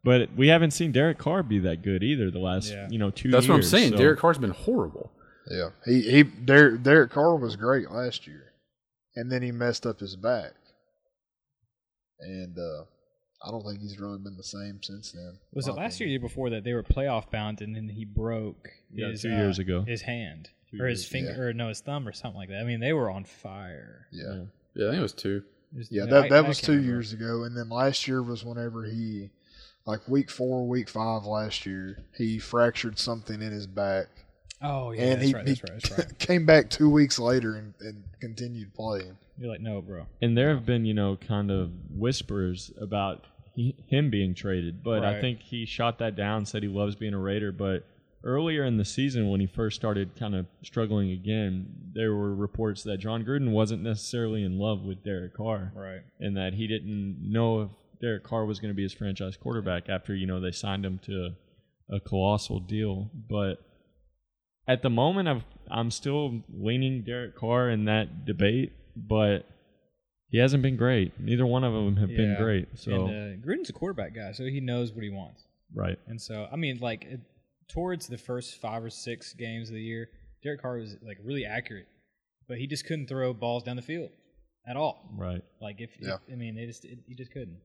[0.03, 2.87] But we haven't seen Derek Carr be that good either the last Yeah.
[2.89, 3.31] you know two.
[3.31, 3.91] That's what I'm saying.
[3.91, 5.11] so- Derek Carr's been horrible.
[5.51, 8.53] Yeah, he he Derek, Derek Carr was great last year,
[9.15, 10.51] and then he messed up his back,
[12.19, 12.83] and uh,
[13.41, 15.37] I don't think he's really been the same since then.
[15.53, 16.09] Was it last year, opinion.
[16.09, 19.37] year before that they were playoff bound, and then he broke Yeah, his, two uh,
[19.37, 19.83] years ago.
[19.87, 21.49] his hand Two or his years, finger yeah.
[21.49, 22.59] or no his thumb or something like that.
[22.59, 24.07] I mean, they were on fire.
[24.11, 24.43] Yeah,
[24.75, 25.43] Yeah, I think it was two.
[25.73, 26.91] It was- yeah, I- that I that was can't two remember.
[26.91, 29.29] years ago, and then last year was whenever he,
[29.85, 34.07] like week four, week five last year, he fractured something in his back,
[34.61, 35.47] Oh yeah, and that's he, right.
[35.47, 35.61] he right.
[35.81, 36.19] That's right.
[36.19, 39.17] came back two weeks later and, and continued playing.
[39.39, 40.05] You're like, no, bro.
[40.21, 43.25] And there have been, you know, kind of whispers about
[43.55, 47.13] he, him being traded, but I think he shot that down, said he loves being
[47.13, 47.51] a Raider.
[47.51, 47.85] But
[48.23, 52.83] earlier in the season, when he first started kind of struggling again, there were reports
[52.83, 56.01] that Jon Gruden wasn't necessarily in love with Derek Carr, Right.
[56.19, 57.69] and that he didn't know if
[58.01, 60.99] Derek Carr was going to be his franchise quarterback after, you know, they signed him
[61.05, 61.31] to
[61.89, 63.09] a colossal deal.
[63.13, 63.57] But
[64.67, 69.45] at the moment, I've, I'm still leaning Derek Carr in that debate, but
[70.29, 71.19] he hasn't been great.
[71.19, 72.37] Neither one of them have been Yeah.
[72.43, 72.67] great.
[72.75, 75.43] So and uh, Gruden's a quarterback guy, so he knows what he wants.
[75.73, 77.19] right, And so, I mean, like it,
[77.69, 80.09] towards the first five or six games of the year,
[80.43, 81.87] Derek Carr was like really accurate,
[82.47, 84.09] but he just couldn't throw balls down the field
[84.67, 85.09] at all.
[85.17, 85.41] right.
[85.61, 86.15] Like if, Yeah.
[86.15, 87.59] if- I mean, it just it, he just couldn't.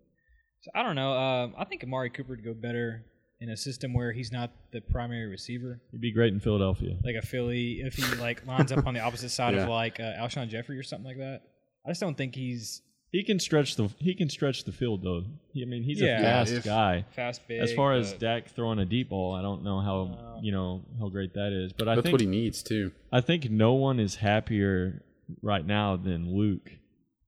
[0.62, 1.12] So I don't know.
[1.12, 3.04] Um, I think Amari Cooper would go better
[3.44, 6.96] in a system where he's not the primary receiver, He'd be great in Philadelphia.
[7.04, 7.80] like a Philly.
[7.80, 9.62] If he like lines up on the opposite side Yeah.
[9.62, 11.42] of like uh, Alshon Jeffery or something like that.
[11.86, 12.82] I just don't think he's
[13.12, 15.22] He can stretch the he can stretch the field though.
[15.52, 16.18] He, I mean, he's Yeah.
[16.18, 17.04] a fast if- guy.
[17.14, 17.60] fast, big.
[17.60, 20.40] As far as but- Dak throwing a deep ball, I don't know how No.
[20.42, 21.72] you know how great that is.
[21.72, 22.90] But I That's think what he needs too.
[23.12, 25.02] I think no one is happier
[25.42, 26.72] right now than Luke.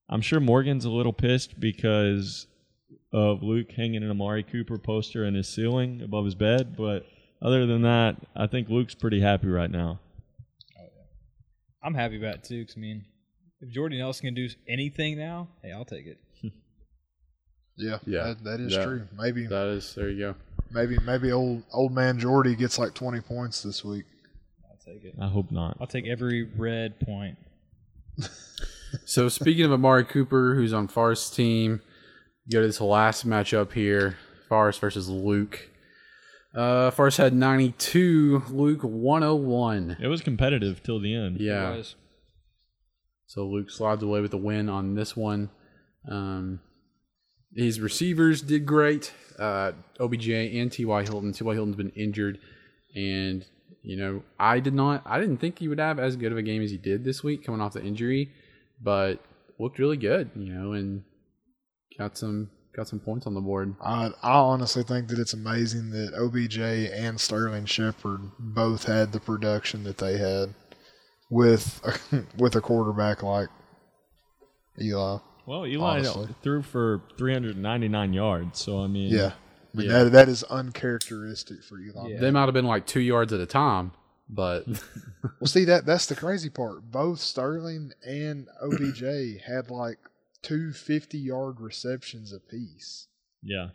[0.09, 2.47] I'm sure Morgan's a little pissed because
[3.17, 7.07] of Luke hanging an Amari Cooper poster in his ceiling above his bed, but
[7.41, 10.01] other than that, I think Luke's pretty happy right now.
[11.83, 12.65] I'm happy about it too.
[12.67, 13.05] 'cause, I mean,
[13.61, 16.19] if Jordy Nelson can do anything now, hey, I'll take it.
[17.77, 19.07] Yeah, Yeah, that, that is that- true.
[19.17, 20.35] Maybe That is there you go.
[20.71, 24.05] maybe maybe old old man Jordy gets like twenty points this week.
[24.69, 25.15] I'll take it.
[25.21, 25.77] I hope not.
[25.81, 27.39] I'll take every red point.
[29.05, 31.83] So speaking of Amari Cooper, who's on Forrest's team,
[32.51, 34.17] go to this last matchup here:
[34.49, 35.69] Forrest versus Luke.
[36.55, 39.99] Uh, Forrest had 92, Luke 101.
[40.01, 41.39] It was competitive till the end.
[41.39, 41.75] Yeah.
[41.75, 41.95] It was.
[43.27, 45.51] So Luke slides away with the win on this one.
[46.11, 46.61] Um,
[47.55, 49.13] his receivers did great.
[49.39, 51.03] Uh, OBJ and T.Y.
[51.03, 51.33] Hilton.
[51.33, 51.55] T.Y.
[51.55, 52.39] Hilton's been injured,
[52.95, 53.45] and
[53.83, 55.03] you know I did not.
[55.05, 57.23] I didn't think he would have as good of a game as he did this
[57.23, 58.33] week, coming off the injury,
[58.81, 59.19] but
[59.59, 60.31] looked really good.
[60.37, 61.03] You know, and
[61.99, 63.75] got some got some points on the board.
[63.81, 69.21] I I honestly think that it's amazing that OBJ and Sterling Shepard both had the
[69.21, 70.55] production that they had
[71.31, 71.81] with
[72.39, 73.49] with a quarterback like
[74.81, 75.19] Eli.
[75.47, 76.29] Well, Eli Honestly.
[76.43, 79.33] threw for 399 yards, so I mean, Yeah,
[79.75, 80.05] I mean, Yeah.
[80.05, 82.09] that that is uncharacteristic for Eli.
[82.15, 82.21] Yeah.
[82.21, 83.93] They might have been like two yards at a time,
[84.29, 84.67] but
[85.41, 86.91] Well, see that that's the crazy part.
[86.91, 89.99] Both Sterling and OBJ had like
[90.47, 93.09] two 50 yard receptions apiece.
[93.43, 93.71] yeah,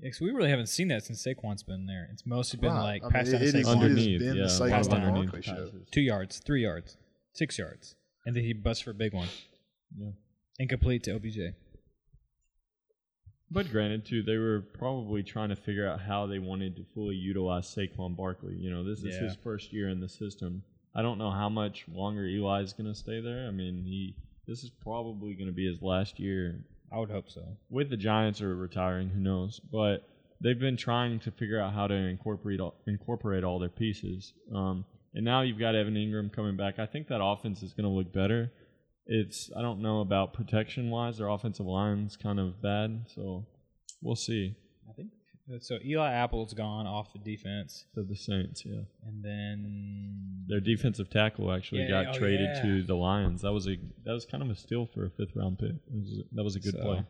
[0.00, 2.08] Yeah, 'cause we really haven't seen that since Saquon's been there.
[2.12, 3.00] It's mostly been Right.
[3.00, 3.70] like I mean, pass it- down to it is- Saquon.
[3.82, 5.54] underneath, been the yeah, Saquon a lot Barkley underneath show.
[5.66, 5.88] passes.
[5.90, 6.96] two yards, three yards,
[7.32, 7.94] six yards,
[8.26, 9.28] and then he busts for a big one.
[9.96, 10.12] Yeah.
[10.58, 11.54] Incomplete to OBJ.
[13.50, 17.16] But granted, too, they were probably trying to figure out how they wanted to fully
[17.16, 18.54] utilize Saquon Barkley.
[18.56, 19.22] You know, this is Yeah.
[19.24, 20.62] his first year in the system.
[20.94, 23.46] I don't know how much longer Eli's going to stay there.
[23.46, 24.14] I mean, he
[24.48, 27.56] this is probably going to be his last year I would hope so.
[27.70, 29.10] with the Giants are retiring.
[29.10, 29.60] Who knows?
[29.60, 30.08] But
[30.40, 34.32] they've been trying to figure out how to incorporate all, incorporate all their pieces.
[34.54, 34.84] Um,
[35.14, 36.78] and now you've got Evan Engram coming back.
[36.78, 38.50] I think that offense is going to look better.
[39.06, 41.18] It's I don't know about protection wise.
[41.18, 43.46] Their offensive line's kind of bad, so
[44.02, 44.54] we'll see.
[44.88, 45.08] I think
[45.60, 45.78] so.
[45.84, 48.80] Eli Apple's gone off the defense, To the Saints, yeah.
[49.06, 52.62] and then Their defensive tackle actually Yeah, got oh, traded yeah.
[52.62, 53.42] to the Lions.
[53.42, 55.70] That was a that was kind of a steal for a fifth round pick.
[55.70, 57.04] It was, that was a good So, play.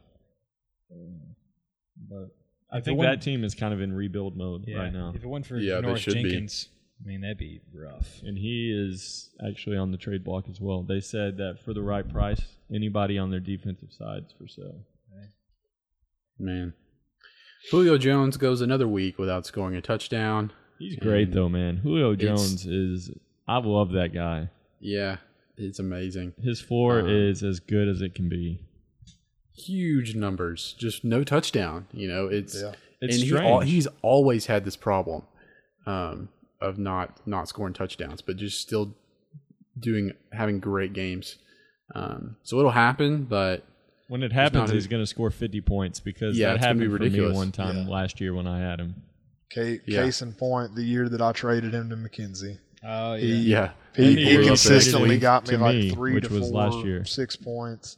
[2.09, 2.28] But
[2.72, 5.12] I think that team is kind of in rebuild mode yeah, right now.
[5.14, 6.22] If it wasn't for Yeah, they Norris should be.
[6.22, 6.68] Jenkins,
[7.03, 8.20] I mean, that'd be rough.
[8.22, 10.82] and he is actually on the trade block as well.
[10.82, 12.41] They said that for the right price,
[12.72, 14.80] anybody on their defensive side's for sale.
[16.41, 16.72] Man.
[17.71, 20.53] Julio Jones goes another week without scoring a touchdown.
[20.79, 21.77] He's great though, man.
[21.79, 23.11] Julio Jones is.
[23.47, 24.51] I love that guy.
[24.81, 25.17] Yeah,
[25.57, 26.35] it's amazing.
[26.43, 28.61] His floor Um, is as good as it can be.
[29.57, 31.87] Huge numbers, just no touchdown.
[31.93, 32.73] You know, it's Yeah.
[33.01, 33.47] It's and he strange.
[33.47, 35.23] al- he's always had this problem
[35.87, 36.29] um,
[36.61, 38.95] of not not scoring touchdowns, but just still
[39.79, 41.37] doing having great games.
[41.95, 43.65] Um, so it'll happen, but
[44.09, 47.01] when it happens, he's going to score 50 points because Yeah, that it's gonna happened
[47.01, 47.89] be for me one time Yeah.
[47.89, 48.95] last year when I had him.
[49.51, 50.05] Case, Yeah.
[50.05, 52.59] case in point, the year that I traded him to McKenzie.
[52.85, 53.21] Oh yeah.
[53.21, 56.51] He, yeah, he, he, he consistently got me to like me, three which to was
[56.51, 57.05] four, last year.
[57.05, 57.97] six points.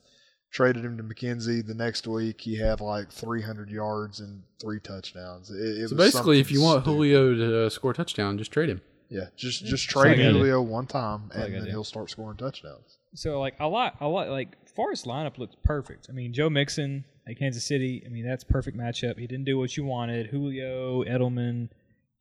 [0.53, 1.65] Traded him to McKenzie.
[1.65, 5.49] The next week, he had like 300 yards and three touchdowns.
[5.51, 6.91] It, it So was basically, if you want stupid.
[6.97, 8.81] Julio to uh, score a touchdown, just trade him.
[9.09, 12.37] yeah, just just It's like trade Julio one time, and a then he'll start scoring
[12.37, 12.97] touchdowns.
[13.15, 16.07] So like a lot, a lot like Forrest's lineup looks perfect.
[16.09, 18.03] I mean, Joe Mixon at Kansas City.
[18.07, 19.19] I mean, that's a perfect matchup.
[19.19, 20.29] He didn't do what you wanted.
[20.29, 21.69] Julio, Edelman,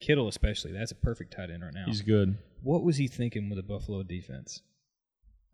[0.01, 0.74] Kittle, especially.
[0.74, 1.86] That's a perfect tight end right now.
[1.86, 2.38] He's good.
[2.62, 4.62] what was he thinking with the Buffalo defense?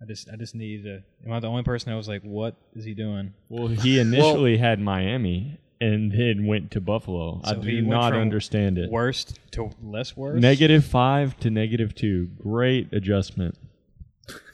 [0.01, 1.27] I just, I just needed to.
[1.27, 4.57] Am I the only person that was like, "What is he doing?" Well, he initially
[4.57, 7.39] had Miami and then went to Buffalo.
[7.43, 8.89] I So he do went not from understand it.
[8.89, 10.41] Worst to less worse.
[10.41, 12.29] Negative five to negative two.
[12.41, 13.57] Great adjustment.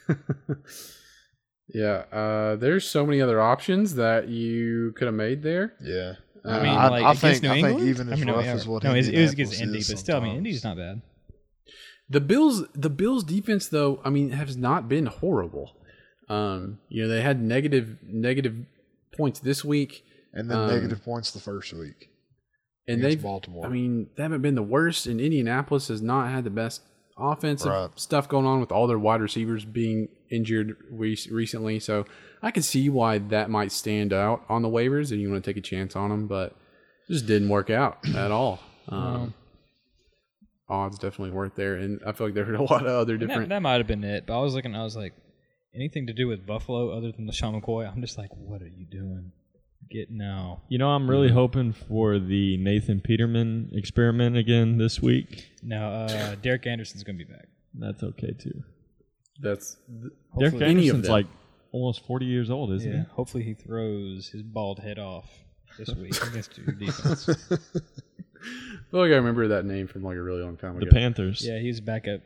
[1.73, 5.73] Yeah, uh, there's so many other options that you could have made there.
[5.81, 6.13] Yeah,
[6.45, 7.77] I mean, Uh, like I against think New I England.
[7.79, 9.61] think even I as mean, rough yeah, as what no, it was- it against Indianapolis
[9.61, 10.35] Indy, is but still, I mean.
[10.37, 11.01] Indy's not bad.
[12.09, 15.77] The Bills, the Bills defense though, I mean, has not been horrible.
[16.27, 18.55] Um, you know, they had negative negative
[19.15, 20.03] points this week,
[20.33, 22.09] and then um, negative points the first week.
[22.87, 23.23] and against they've.
[23.23, 23.65] Baltimore.
[23.65, 26.81] I mean, they haven't been the worst, and Indianapolis has not had the best
[27.17, 27.89] offensive Right.
[27.99, 31.79] stuff going on with all their wide receivers being injured re- recently.
[31.79, 32.05] So
[32.41, 35.49] I can see why that might stand out on the waivers, and you want to
[35.53, 36.55] take a chance on them, but
[37.09, 38.59] it just didn't work out at all.
[38.89, 39.33] Um,
[40.69, 43.23] odds definitely weren't there, and I feel like there were a lot of other And
[43.23, 43.49] That, different.
[43.49, 44.25] that might have been it.
[44.25, 45.13] But I was looking, I was like,
[45.75, 47.91] anything to do with Buffalo other than LeSean McCoy?
[47.91, 49.31] I'm just like, what are you doing?
[49.91, 50.61] Get no.
[50.69, 55.47] You know, I'm really hoping for the Nathan Peterman experiment again this week.
[55.61, 57.47] No, uh, Derek Anderson's going to be back.
[57.73, 58.63] That's okay too.
[59.41, 60.13] That's Derek
[60.53, 61.11] Hopefully- Any of Anderson's them.
[61.11, 61.25] like
[61.73, 65.29] almost 40 years old, isn't Yeah, hopefully he throws his bald head off
[65.77, 67.27] this week against your defense.
[68.91, 70.77] well, I remember that name from like a really long time he?
[70.79, 70.85] ago.
[70.89, 71.45] The Panthers.
[71.45, 72.21] Yeah, he was back up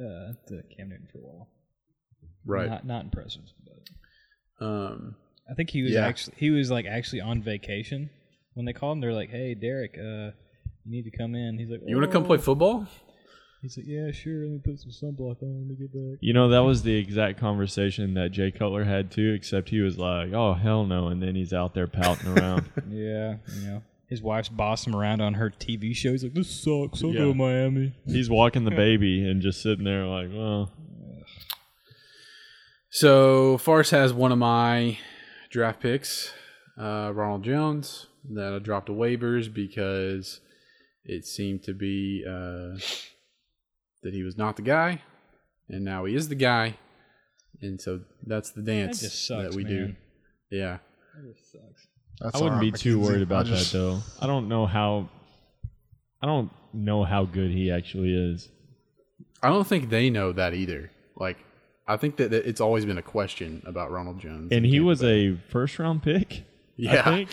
[0.00, 1.48] uh, to Cam Newton for a while.
[2.44, 2.68] right?
[2.68, 3.42] Not, not impressive,
[4.58, 5.16] but Um,
[5.50, 6.06] I think he was Yeah.
[6.06, 8.10] actually he was like actually on vacation
[8.54, 9.00] when they called him.
[9.00, 10.32] They're like, "Hey, Derek, uh,
[10.84, 12.86] you need to come in." He's like, you want to come play "Oh." football?
[13.62, 14.42] He's like, "Yeah, sure.
[14.42, 16.94] Let me put some sunblock on when we get back." You know, that was the
[16.96, 21.08] exact conversation that Jay Cutler had too, except he was like, oh, hell no.
[21.08, 22.68] And then he's out there pouting around.
[22.90, 26.10] Yeah, you know, his wife's bossing him around on her TV show.
[26.12, 27.02] He's like, "This sucks.
[27.02, 27.18] I'll Yeah.
[27.20, 30.70] go to Miami." He's walking the baby and just sitting there like, well,
[32.90, 34.98] So Forrest has one of my
[35.56, 36.32] draft picks,
[36.78, 40.40] uh, Ronald Jones, that I dropped to waivers because
[41.04, 42.76] it seemed to be uh,
[44.02, 45.00] that he was not the guy,
[45.70, 46.76] and now he is the guy,
[47.62, 49.72] and so that's the dance That sucks, that we man.
[50.50, 50.56] do.
[50.58, 50.78] Yeah,
[51.14, 51.86] That just sucks.
[52.20, 54.00] That's I wouldn't be right, too worried about just- that though.
[54.20, 55.08] I don't know how.
[56.22, 58.48] I don't know how good he actually is.
[59.42, 60.90] I don't think they know that either.
[61.16, 61.38] Like,
[61.88, 65.02] I think that, that it's always been a question about Ronald Jones, And he was
[65.04, 66.42] a first round pick.
[66.76, 67.00] yeah.
[67.04, 67.30] I think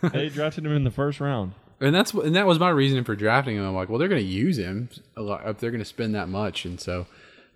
[0.12, 1.52] they drafted him in the first round.
[1.80, 3.64] And that's and that was my reason for drafting him.
[3.64, 6.14] I'm like, well, they're going to use him a lot if they're going to spend
[6.14, 7.06] that much, and so,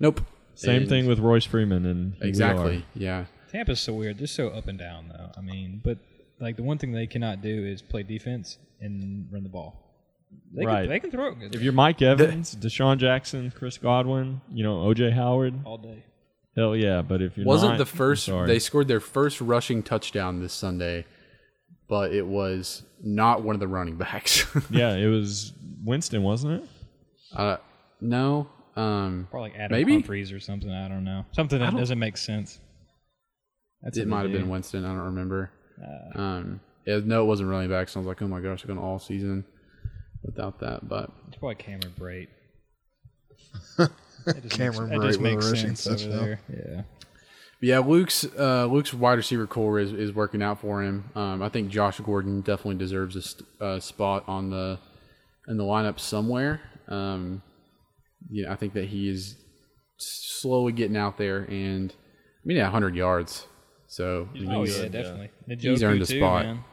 [0.00, 0.20] nope.
[0.56, 2.84] Same And- thing with Royce Freeman and exactly.
[2.94, 4.18] Yeah, Tampa's so weird.
[4.18, 5.30] They're so up and down, though.
[5.36, 5.98] I mean, but
[6.40, 9.80] like the one thing they cannot do is play defense and run the ball.
[10.52, 10.80] They Right.
[10.82, 14.64] Can, they can throw it good If you're Mike Evans, DeSean Jackson, Chris Godwin, you
[14.64, 16.02] know OJ Howard, all day.
[16.56, 17.02] Hell yeah.
[17.02, 21.04] But if you're wasn't not, the first they scored their first rushing touchdown this Sunday,
[21.88, 24.46] but it was not one of the running backs.
[24.70, 25.52] yeah, it was
[25.84, 26.68] Winston, wasn't it?
[27.38, 27.56] uh,
[28.00, 29.92] no, um, Probably like Adam Maybe?
[29.92, 30.70] Humphreys or something.
[30.70, 31.24] I don't know.
[31.32, 32.58] Something that doesn't make sense.
[33.82, 34.48] That's it might have been.
[34.48, 34.84] Winston.
[34.84, 35.50] I don't remember.
[35.80, 37.88] Uh, Um, yeah, no, it wasn't running back.
[37.88, 39.44] So I was like, oh my gosh, they're going all season
[40.22, 40.88] without that.
[40.88, 42.28] But it's probably Cameron Brate.
[44.26, 46.38] That just Cameron makes, Brate that just with a makes rushing sense over touchdown.
[46.48, 46.74] there.
[46.74, 46.82] Yeah.
[47.62, 51.10] Yeah, Luke's uh, Luke's wide receiver core is, is working out for him.
[51.14, 54.78] Um, I think Josh Gordon definitely deserves a st- uh, spot on the
[55.48, 56.60] in the lineup somewhere.
[56.88, 57.40] Um,
[58.30, 59.36] you know, I think that he is
[59.96, 63.46] slowly getting out there, and I mean, yeah, 100 yards.
[63.88, 65.02] So I mean, Oh he's- yeah, good, yeah.
[65.02, 65.30] definitely.
[65.58, 66.44] He's earned a too, spot.
[66.44, 66.64] man.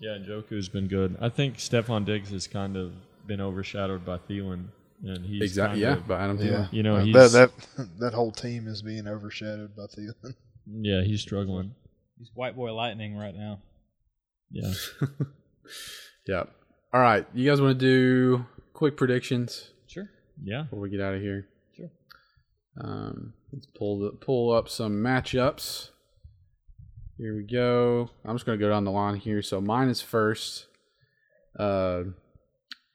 [0.00, 1.18] Yeah, Njoku's been good.
[1.20, 2.92] I think Stefon Diggs has kind of
[3.26, 4.68] been overshadowed by Thielen,
[5.02, 5.80] and he's exactly.
[5.82, 8.66] kind Yeah, of- but Adam Yeah, You know, Uh, he's- that that that whole team
[8.68, 10.34] is being overshadowed by Thielen.
[10.66, 11.74] yeah, he's struggling.
[12.18, 13.62] He's white boy lightning right now.
[14.50, 14.72] Yeah,
[16.26, 16.44] Yeah.
[16.92, 20.10] All right, you guys want to do quick predictions Sure.
[20.42, 20.62] yeah.
[20.64, 21.46] before we get out of here?
[21.76, 21.90] Sure.
[22.80, 25.90] Um, let's pull the, pull up some matchups.
[27.16, 28.10] Here we go.
[28.24, 29.40] I'm just going to go down the line here.
[29.42, 30.66] So mine is first.
[31.58, 32.04] Uh,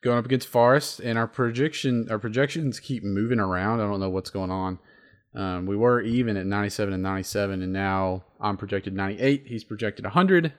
[0.05, 3.81] going up against Forrest, and our projection our projections keep moving around.
[3.81, 4.79] I don't know what's going on.
[5.33, 9.43] Um, we were even at 97 and 97, and now I'm projected 98.
[9.47, 10.53] He's projected 100.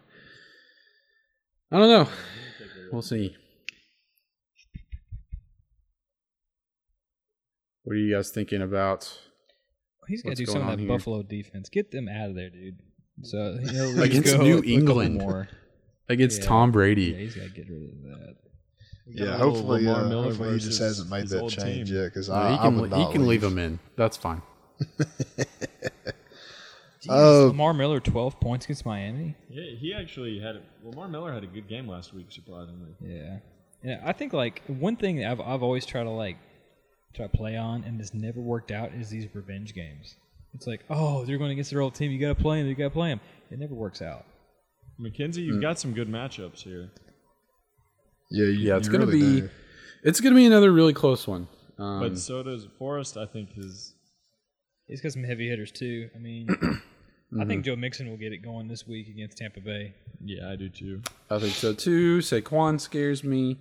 [1.73, 2.09] I don't know.
[2.93, 3.35] We'll see.
[7.85, 9.17] What are you guys thinking about
[10.09, 10.89] He's got to do some of that here?
[10.89, 11.69] Buffalo defense.
[11.69, 12.81] Get them out of there, dude.
[13.23, 13.59] So
[14.03, 15.19] Against New England.
[15.19, 15.49] More.
[16.09, 16.49] against Yeah.
[16.49, 17.07] Tom Brady.
[17.07, 18.35] Yeah, he's got to get rid of that.
[19.15, 21.97] Got Yeah, hopefully, Lamar uh, Miller hopefully he just hasn't made that change team.
[21.97, 22.05] yet.
[22.07, 23.79] Because No, I, he I can would he can leave leave him in.
[23.97, 24.43] That's fine.
[27.01, 27.47] Jeez, Oh.
[27.49, 29.35] Lamar Miller, 12 points against Miami.
[29.49, 30.57] Yeah, he actually had.
[30.57, 32.91] A, Lamar Miller had a good game last week, surprisingly.
[33.01, 33.39] Yeah.
[33.85, 36.39] Yeah, I think like one thing that I've I've always tried to like
[37.15, 40.17] try to play on and has never worked out is these revenge games.
[40.55, 42.11] It's like, oh, they're going against their old team.
[42.11, 42.69] You got to play them.
[42.69, 43.21] You got to play them.
[43.51, 44.25] It never works out.
[44.99, 46.91] McKenzie, you've got some good matchups here.
[48.31, 49.51] Yeah, you, Yeah, it's gonna really be do.
[50.03, 51.49] it's gonna be another really close one.
[51.79, 53.17] Um, But so does Forrest.
[53.17, 53.95] I think is
[54.89, 56.09] He's got some heavy hitters too.
[56.15, 56.49] I mean,
[57.41, 59.95] I think Joe Mixon will get it going this week against Tampa Bay.
[60.25, 61.03] yeah, I do too.
[61.29, 62.19] I think so too.
[62.19, 63.59] Saquon scares me.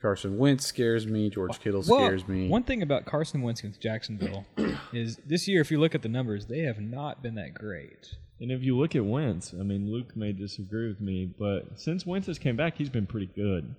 [0.00, 1.30] Carson Wentz scares me.
[1.30, 2.48] George Kittle Well, scares me.
[2.48, 4.44] One thing about Carson Wentz against Jacksonville
[4.92, 8.16] is this year, if you look at the numbers, they have not been that great.
[8.40, 12.04] And if you look at Wentz, I mean, Luke may disagree with me, but since
[12.04, 13.76] Wentz has came back, he's been pretty good.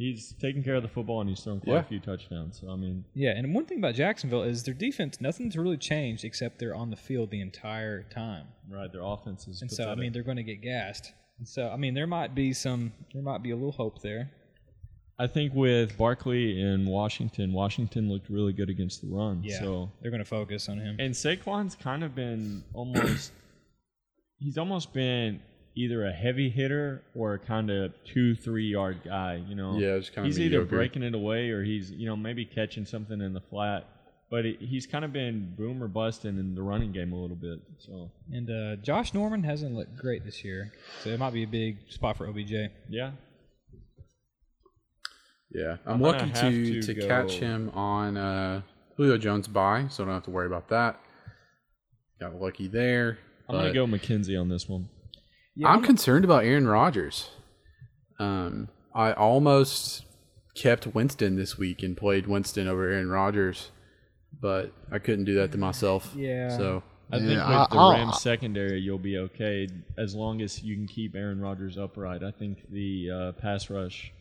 [0.00, 1.80] He's taking care of the football and he's thrown quite Yeah.
[1.80, 2.58] a few touchdowns.
[2.58, 5.20] So I mean, Yeah, and one thing about Jacksonville is their defense.
[5.20, 8.46] Nothing's really changed except they're on the field the entire time.
[8.70, 9.60] right, their offense is.
[9.60, 11.12] And so, I mean, they're going to get gassed.
[11.38, 14.30] And so, I mean, there might be some, there might be a little hope there.
[15.18, 19.42] I think with Barkley in Washington, Washington looked really good against the run.
[19.44, 20.96] Yeah, So they're going to focus on him.
[20.98, 23.32] and Saquon's kind of been almost.
[24.38, 25.42] he's almost been
[25.76, 29.42] either a heavy hitter or a kind of two, three yard guy.
[29.46, 29.78] You know.
[29.78, 30.76] Yeah, it's kinda He's either mediocre.
[30.76, 33.86] breaking it away or he's you know maybe catching something in the flat.
[34.30, 37.34] But it, he's kind of been boom or busting in the running game a little
[37.36, 37.58] bit.
[37.78, 41.48] So And uh, Josh Norman hasn't looked great this year, so it might be a
[41.48, 42.52] big spot for OBJ.
[42.88, 43.10] yeah,
[45.52, 48.62] yeah, I'm, I'm gonna lucky to to to catch him on uh,
[48.96, 51.00] Julio Jones bye, so I don't have to worry about that.
[52.20, 53.18] Got lucky there.
[53.48, 54.88] I'm gonna go McKenzie on this one.
[55.64, 57.30] I'm concerned about Aaron Rodgers.
[58.18, 60.04] Um, I almost
[60.54, 63.70] kept Winston this week and played Winston over Aaron Rodgers,
[64.40, 66.12] but I couldn't do that to myself.
[66.16, 66.48] Yeah.
[66.56, 66.82] So
[67.12, 70.62] I think with Yeah, the I- I'll- Rams secondary, you'll be okay as long as
[70.62, 72.22] you can keep Aaron Rodgers upright.
[72.22, 74.12] I think the uh, pass rush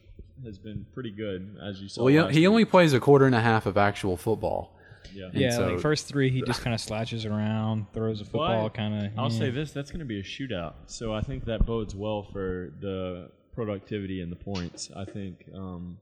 [0.46, 2.04] has been pretty good, as you saw.
[2.06, 4.76] well, he, last he only plays a quarter and a half of actual football.
[5.14, 5.30] Yeah.
[5.34, 9.06] Yeah, so- like first three, he just kind of slashes around, throws a football, kind
[9.06, 9.12] of.
[9.18, 12.24] I'll say this: that's going to be a shootout, so I think that bodes well
[12.32, 14.90] for the productivity and the points.
[14.96, 15.98] I think, um,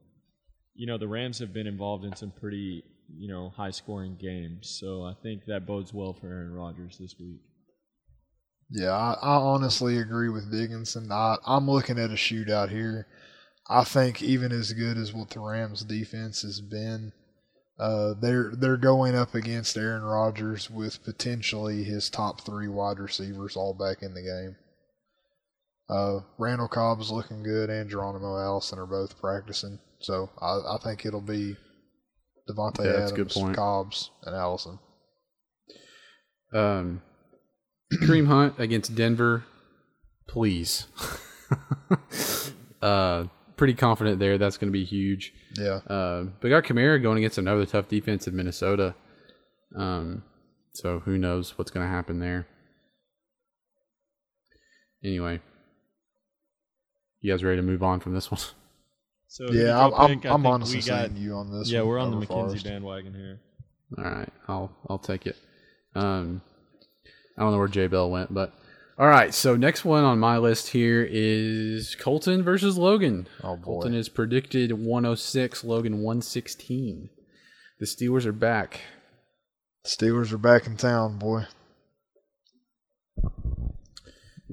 [0.74, 2.84] you know, the Rams have been involved in some pretty,
[3.16, 7.40] you know, high-scoring games, so I think that bodes well for Aaron Rodgers this week.
[8.70, 11.10] Yeah, I, I honestly agree with Dickinson.
[11.10, 13.06] I, I'm looking at a shootout here.
[13.68, 17.12] I think even as good as what the Rams defense has been,
[17.78, 23.56] uh, they're they're going up against Aaron Rodgers with potentially his top three wide receivers
[23.56, 24.56] all back in the game.
[25.88, 31.06] Uh, Randall Cobb's looking good, and Geronimo Allison are both practicing, so I, I think
[31.06, 31.56] it'll be
[32.48, 33.56] Davante Yeah, Adams, a good point.
[33.56, 34.78] Cobbs, and Allison.
[36.52, 37.02] Um,
[37.92, 39.44] Kareem Hunt against Denver,
[40.26, 40.86] please.
[42.82, 43.24] uh,
[43.58, 44.38] pretty confident there.
[44.38, 45.32] That's going to be huge.
[45.58, 48.94] Yeah, Uh, but we got Kamara going against another tough defense in Minnesota.
[49.76, 50.22] Um,
[50.72, 52.46] so who knows what's going to happen there.
[55.04, 55.40] Anyway,
[57.20, 58.40] you guys ready to move on from this one?
[59.30, 60.20] So yeah, I'm y'all I'm.
[60.24, 61.70] I I'm honestly we got- saying you on this.
[61.70, 62.64] Yeah, one we're on the over McKenzie Forrest.
[62.64, 63.40] bandwagon here.
[63.98, 65.36] All right, I'll I'll take it.
[65.94, 66.40] Um,
[67.36, 68.54] I don't know where J Bell went, but
[68.98, 69.32] all right.
[69.32, 73.28] So next one on my list here is Colton versus Logan.
[73.42, 73.62] Oh boy.
[73.62, 77.10] Colton is predicted 106, Logan 116.
[77.78, 78.80] The Steelers are back.
[79.86, 81.44] Steelers are back in town, boy.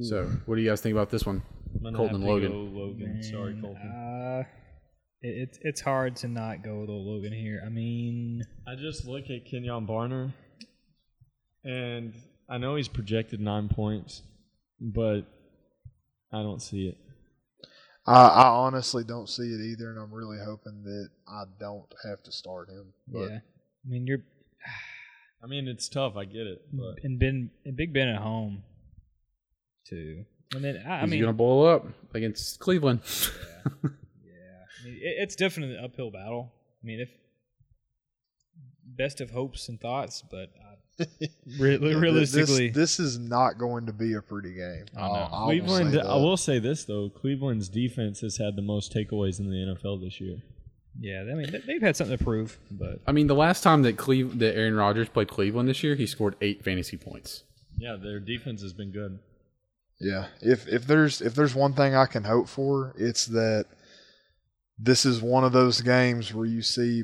[0.01, 1.41] So, what do you guys think about this one?
[1.85, 2.51] I'm Colton have and to Logan.
[2.51, 3.23] go Logan.
[3.23, 3.91] Sorry, Colton.
[3.91, 4.43] Uh,
[5.21, 7.61] it, it's it's hard to not go with old Logan here.
[7.65, 10.33] I mean, I just look at Kenjon Barner,
[11.63, 12.13] and
[12.49, 14.21] I know he's projected nine points,
[14.93, 15.21] but
[16.31, 16.97] I don't see it.
[18.07, 22.21] I, I honestly don't see it either, and I'm really hoping that I don't have
[22.23, 22.93] to start him.
[23.07, 23.37] But yeah.
[23.37, 24.19] I mean, you're
[25.43, 26.15] I mean, it's tough.
[26.15, 28.63] I get it, but and Ben and Big Ben at home
[29.87, 30.25] too.
[30.53, 33.01] And then I, I He's mean, going to blow up against Cleveland.
[33.83, 36.53] yeah, I mean, it, it's definitely an uphill battle.
[36.83, 37.09] I mean, if
[38.85, 40.64] best of hopes and thoughts, but I,
[41.59, 44.85] re- realistically, this, this is not going to be a pretty game.
[44.97, 45.13] I know.
[45.13, 45.93] I'll- I will Cleveland.
[45.93, 49.75] say I will say this though: Cleveland's defense has had the most takeaways in the
[49.75, 50.37] NFL this year.
[50.99, 53.81] yeah, I mean, they- they've had something to prove, but I mean, the last time
[53.81, 57.43] that Cleve- that Aaron Rodgers played Cleveland this year, he scored eight fantasy points.
[57.77, 59.19] Yeah, their defense has been good.
[59.99, 63.65] Yeah, if if there's if there's one thing I can hope for, it's that
[64.77, 67.03] this is one of those games where you see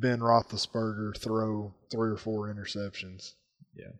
[0.00, 3.32] Ben Roethlisberger throw three or four interceptions.
[3.74, 3.92] Yeah,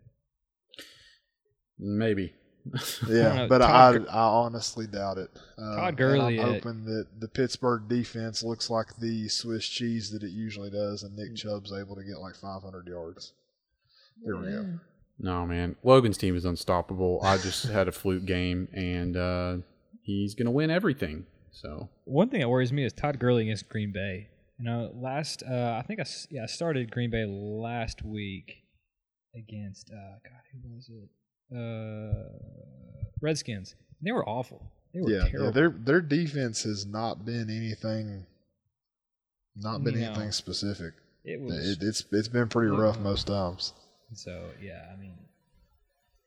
[1.78, 2.34] maybe.
[3.08, 5.30] Yeah, but I, Todd Gur- I honestly doubt it.
[5.56, 10.10] Uh, Todd Gurley I'm at- hoping that the Pittsburgh defense looks like the Swiss cheese
[10.10, 13.32] that it usually does, and Nick Chubb's able to get like 500 yards.
[14.22, 14.66] There we go.
[15.18, 15.76] No, man.
[15.82, 17.20] Logan's team is unstoppable.
[17.22, 19.56] I just had a fluke game, and uh,
[20.02, 21.24] he's going to win everything.
[21.52, 24.28] So, One thing that worries me is Todd Gurley against Green Bay.
[24.58, 28.64] You know, last uh, I think I yeah I started Green Bay last week
[29.36, 31.08] against uh, God who was it?
[31.56, 33.74] Uh, Redskins.
[34.02, 34.70] They were awful.
[34.92, 35.52] They were Yeah, yeah, terrible.
[35.52, 38.26] their their defense has not been anything,
[39.54, 40.06] not been No.
[40.06, 40.94] anything specific.
[41.24, 43.74] it was It, it's it's been pretty rough Uh, most times.
[44.14, 44.86] so yeah.
[44.92, 45.14] I mean,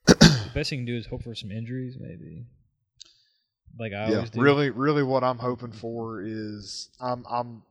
[0.07, 2.45] the best thing you can do is hope for some injuries, maybe.
[3.77, 4.39] Like I yeah, always do.
[4.41, 7.63] really, really, what I'm hoping for is I'm I'm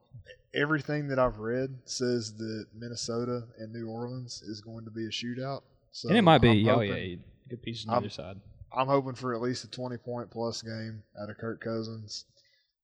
[0.54, 5.10] everything that I've read says that Minnesota and New Orleans is going to be a
[5.10, 5.62] shootout.
[5.92, 6.68] So and it might be.
[6.68, 7.16] I'm oh yeah,
[7.48, 8.36] good pieces on I'm- other side.
[8.72, 12.24] I'm hoping for at least a 20 point plus game out of Kirk Cousins.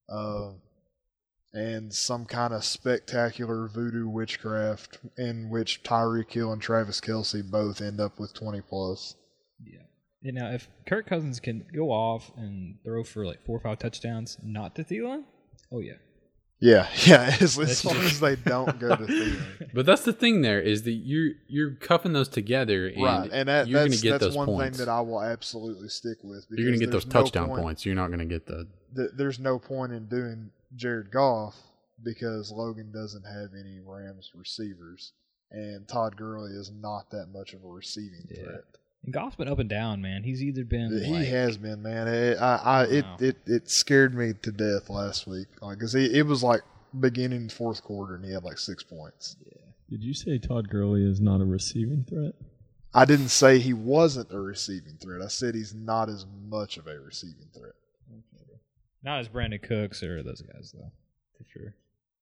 [0.09, 0.55] Uh,
[1.53, 7.81] and some kind of spectacular voodoo witchcraft in which Tyreek Hill and Travis Kelce both
[7.81, 9.15] end up with 20 plus.
[9.65, 9.83] Yeah.
[10.21, 13.79] You know, if Kirk Cousins can go off and throw for like four or five
[13.79, 15.23] touchdowns, not to Thielen,
[15.73, 15.95] oh yeah.
[16.59, 19.71] Yeah, yeah, as, as long just- as they don't go to Thielen.
[19.75, 20.41] but that's the thing.
[20.41, 24.01] There is that you're you're cuffing those together, and, right, and that, you're going that's,
[24.01, 24.79] to get that's those one points.
[24.79, 26.47] thing that I will absolutely stick with.
[26.51, 27.85] you're going to get those there's no touchdown point- points.
[27.85, 28.67] You're not going to get the.
[28.97, 31.55] th- there's no point in doing Jared Goff
[32.03, 35.13] because Logan doesn't have any Rams receivers,
[35.51, 38.45] and Todd Gurley is not that much of a receiving Yeah.
[38.45, 38.65] threat.
[39.05, 40.25] And Goff's been up and down, man.
[40.25, 42.09] He's either been He like, has been, man.
[42.09, 43.17] It, I, I, it, Wow.
[43.21, 46.63] it, it scared me to death last week, like, cause he, it was like
[46.99, 49.37] beginning fourth quarter, and he had like six points.
[49.45, 49.53] Yeah.
[49.91, 52.35] Did you say Todd Gurley is not a receiving threat?
[52.93, 55.21] I didn't say he wasn't a receiving threat.
[55.23, 57.75] I said he's not as much of a receiving threat.
[59.05, 60.91] not as Brandin Cooks or those guys though,
[61.39, 61.75] for sure.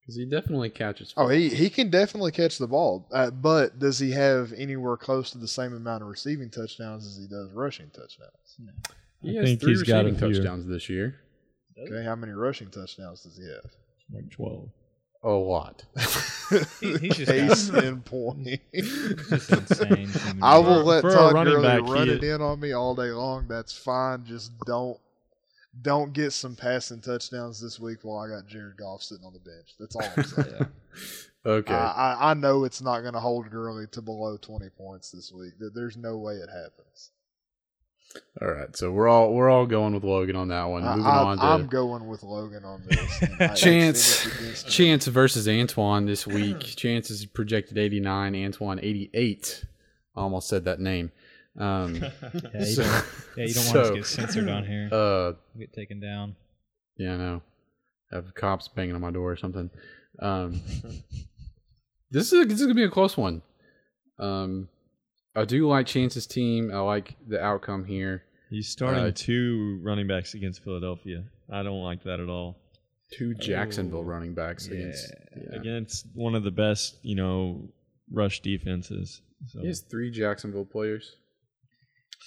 [0.04, 1.14] Because he definitely catches.
[1.16, 5.30] Oh, he he can definitely catch the ball, uh, but does he have anywhere close
[5.30, 8.58] to the same amount of receiving touchdowns as he does rushing touchdowns?
[9.22, 10.34] he I has think three he's got a receiving few.
[10.42, 11.20] touchdowns this year.
[11.78, 13.70] Okay, how many rushing touchdowns does he have?
[14.12, 14.68] Like twelve.
[15.22, 15.84] A lot.
[16.80, 18.60] He- he's just Case in point.
[18.74, 22.42] just insane I will let for a Todd running Gurley back, run he- it in
[22.42, 23.46] on me all day long.
[23.48, 24.26] That's fine.
[24.26, 24.98] Just don't
[25.82, 29.38] don't get some passing touchdowns this week while I got Jared Goff sitting on the
[29.40, 29.74] bench.
[29.78, 30.66] That's all I'm saying.
[31.46, 31.50] Yeah.
[31.52, 31.74] Okay.
[31.74, 35.30] I, I, I know it's not going to hold Gurley to below 20 points this
[35.30, 35.52] week.
[35.60, 37.10] There- There's no way it happens.
[38.40, 38.74] all right.
[38.74, 40.84] So we're all we're all going with Logan on that one.
[40.84, 43.18] I, Moving I, on to I'm going with Logan on this.
[43.60, 44.70] Chance- finish against him.
[44.70, 46.60] Chance versus Antoine this week.
[46.60, 49.64] Chance is projected 89, Antoine 88.
[50.16, 51.12] I almost said that name.
[51.58, 52.10] Um, Yeah,
[52.54, 53.04] you So- don't,
[53.36, 54.88] yeah, you don't want us to get censored on here.
[54.92, 56.36] uh, get taken down.
[56.96, 57.42] yeah, I know.
[58.12, 59.70] Have cops banging on my door or something.
[60.20, 60.60] Um,
[62.10, 63.42] this is this is gonna be a close one.
[64.18, 64.68] Um,
[65.34, 66.70] I do like Chance's team.
[66.72, 68.22] I like the outcome here.
[68.50, 71.24] He's starting Uh, two running backs against Philadelphia.
[71.50, 72.56] I don't like that at all.
[73.12, 75.12] Two Jacksonville Oh, running backs against.
[75.36, 75.56] Yeah.
[75.58, 77.68] Against one of the best, you know,
[78.12, 79.20] rush defenses.
[79.48, 81.16] So He has three Jacksonville players.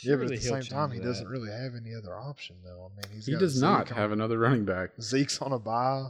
[0.04, 2.58] Yeah, but Surely at the same time, change he doesn't really have any other option,
[2.64, 2.92] though.
[2.92, 4.92] I mean, he's He got does Zeke not on- have another running back.
[5.02, 6.10] Zeke's on a bye.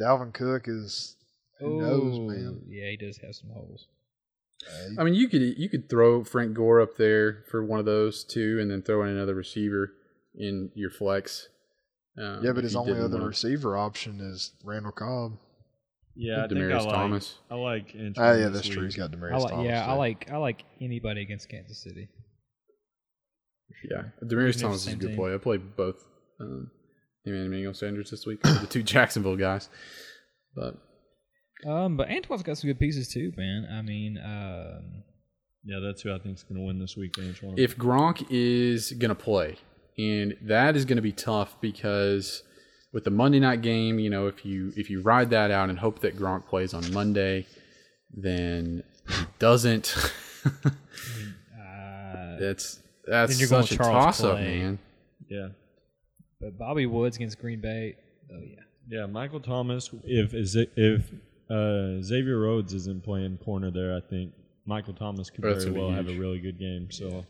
[0.00, 1.16] Dalvin Cook is
[1.58, 2.62] Who knows, Oh, man?
[2.68, 3.86] Yeah, he does have some holes.
[4.66, 7.84] Uh, I mean, you could you could throw Frank Gore up there for one of
[7.84, 9.92] those two, and then throw in another receiver
[10.34, 11.48] in your flex.
[12.16, 15.38] Um, yeah, but his only other wanna- receiver option is Randall Cobb.
[16.14, 17.38] Yeah, I think I Demaryius like, Thomas.
[17.50, 19.66] I like Antoine Ah, yeah, this that's true he's got Demaryius I like, Thomas.
[19.66, 22.08] yeah, I like I like anybody against Kansas City.
[23.90, 25.16] Yeah, Demaryius Thomas is a good team.
[25.16, 25.34] play.
[25.34, 26.04] I played both
[26.40, 26.70] um,
[27.24, 29.68] him and Emmanuel Sanders this week, the two Jacksonville guys.
[30.54, 30.76] But
[31.66, 33.66] Um, but Antoine's got some good pieces too, man.
[33.70, 35.04] I mean, um,
[35.64, 37.54] Yeah, that's who I think is going to win this week, Antoine.
[37.56, 39.56] if Gronk is going to play,
[39.98, 42.42] and that is going to be tough because
[42.92, 45.78] with the Monday night game, you know, if you if you ride that out and
[45.78, 47.46] hope that Gronk plays on Monday,
[48.12, 49.96] then he doesn't.
[50.64, 50.70] uh,
[52.38, 54.58] that's that's Then you're going such a Charles toss up, Clay.
[54.60, 54.78] man.
[55.28, 55.48] yeah.
[56.40, 57.96] but Bobby Woods against Green Bay.
[58.32, 58.60] Oh yeah.
[58.88, 59.90] Yeah, Michael Thomas.
[60.04, 61.10] If is it, if
[61.50, 64.32] uh, Xavier Rhodes isn't playing corner there, I think
[64.66, 66.20] Michael Thomas could That's very gonna be well have a huge.
[66.20, 66.90] really good game.
[66.90, 67.24] So,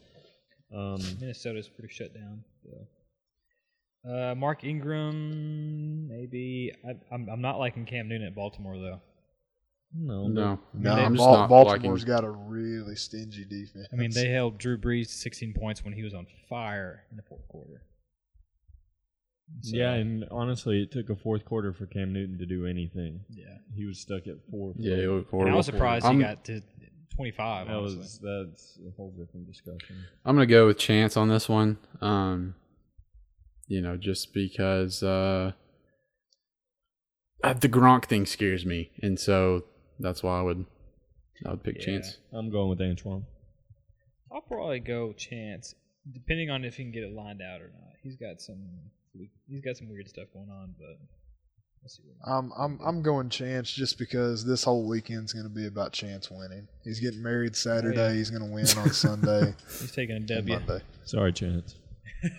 [0.74, 2.42] um, Minnesota's pretty shut down.
[2.64, 2.70] So.
[4.10, 6.72] Uh, Mark Ingram, maybe.
[6.86, 9.00] I, I'm I'm not liking Cam Newton at Baltimore though.
[9.94, 12.14] No, No, No, I'm just Bal- Baltimore's liking.
[12.14, 13.88] got a really stingy defense.
[13.92, 17.22] I mean, they held Drew Brees 16 points when he was on fire in the
[17.22, 17.82] fourth quarter.
[19.60, 23.20] So, yeah, and honestly, it took a fourth quarter for Cam Newton to do anything.
[23.28, 23.58] yeah.
[23.74, 24.72] He was stuck at four.
[24.78, 25.50] Yeah, it looked And.
[25.50, 26.62] I was surprised I'm- he got to
[27.14, 27.66] 25.
[27.66, 27.98] that honestly.
[27.98, 29.96] was that's a whole different discussion.
[30.24, 31.76] I'm gonna go with Chance on this one.
[32.00, 32.54] Um,
[33.68, 35.52] you know, just because uh,
[37.44, 39.64] uh, the Gronk thing scares me, and so
[40.02, 40.66] that's why I would
[41.46, 41.86] I would pick Yeah.
[41.86, 42.18] Chance.
[42.32, 43.24] I'm going with Antoine.
[44.30, 45.74] I'll probably go Chance,
[46.12, 47.92] depending on if he can get it lined out or not.
[48.02, 48.58] He's got some
[49.48, 50.98] he's got some weird stuff going on, but
[51.82, 52.02] we'll see.
[52.24, 56.30] I'm I'm I'm going Chance just because this whole weekend's going to be about Chance
[56.30, 56.66] winning.
[56.84, 58.00] He's getting married Saturday.
[58.00, 58.14] Oh, yeah.
[58.14, 60.54] He's going to win on Sunday he's taking a W.
[60.58, 60.80] Monday.
[61.04, 61.74] Sorry, Chance.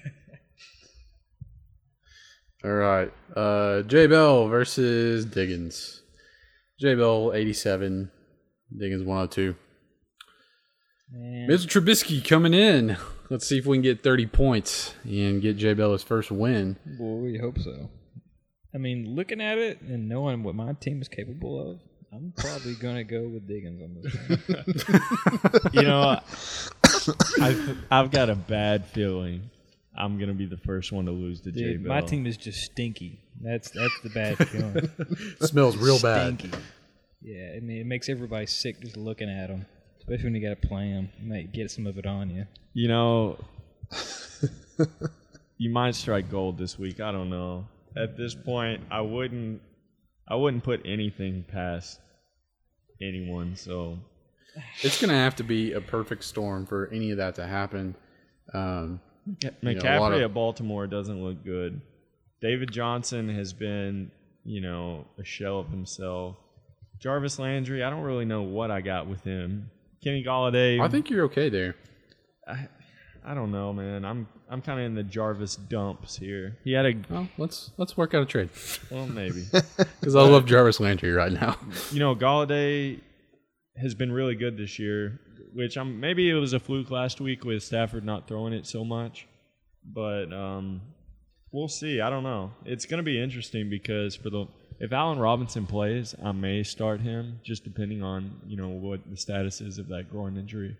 [2.66, 6.03] All right, uh, J Bell versus Diggins.
[6.80, 8.12] J Bell 87,
[8.78, 9.56] Diggins 102.
[11.12, 11.68] Man, Mr.
[11.68, 12.98] Trubisky coming in.
[13.30, 16.78] Let's see if we can get 30 points and get J Bell his first win.
[16.98, 17.90] boy, we hope so.
[18.74, 21.80] I mean, looking at it and knowing what my team is capable of,
[22.12, 25.74] I'm probably gonna go with Diggins on this one.
[25.74, 26.20] you know,
[27.42, 29.50] I've I've got a bad feeling
[29.98, 31.94] I'm gonna be the first one to lose to J Dude, Bell.
[31.94, 33.20] my team is just stinky.
[33.42, 34.90] That's that's the bad feeling.
[35.42, 36.40] smells real bad.
[36.40, 36.58] Stinky.
[37.22, 39.66] Yeah, I mean, it makes everybody sick just looking at them,
[40.00, 41.10] especially when you got to play them.
[41.22, 42.46] You might get some of it on you.
[42.74, 43.38] You know,
[45.58, 47.00] you might strike gold this week.
[47.00, 47.66] I don't know.
[47.96, 49.62] At this point, I wouldn't.
[50.28, 52.00] I wouldn't put anything past
[53.02, 53.56] anyone.
[53.56, 54.00] So
[54.82, 57.96] It's going to have to be a perfect storm for any of that to happen.
[58.54, 61.82] Um, know, McCaffrey of- at Baltimore doesn't look good.
[62.42, 64.12] David Johnson has been,
[64.44, 66.36] you know, a shell of himself.
[67.00, 69.70] Jarvis Landry, I don't really know what I got with him.
[70.04, 71.76] Kenny Golladay, I think you're okay there.
[72.48, 72.68] I,
[73.26, 74.04] I don't know, man.
[74.04, 76.58] I'm I'm kind of in the Jarvis dumps here.
[76.64, 78.50] He had a Well, let's let's work out a trade
[78.92, 79.46] well, maybe.
[79.52, 81.58] because I love Jarvis Landry right now.
[81.92, 83.00] you know, Golladay
[83.82, 85.20] has been really good this year,
[85.54, 88.84] which I'm maybe it was a fluke last week with Stafford not throwing it so
[88.84, 89.28] much,
[89.86, 90.82] but um,
[91.52, 92.02] we'll see.
[92.02, 92.52] I don't know.
[92.66, 94.46] It's going to be interesting because for the
[94.80, 99.18] if Allen Robinson plays, I may start him just depending on you know what the
[99.18, 100.78] status is of that groin injury.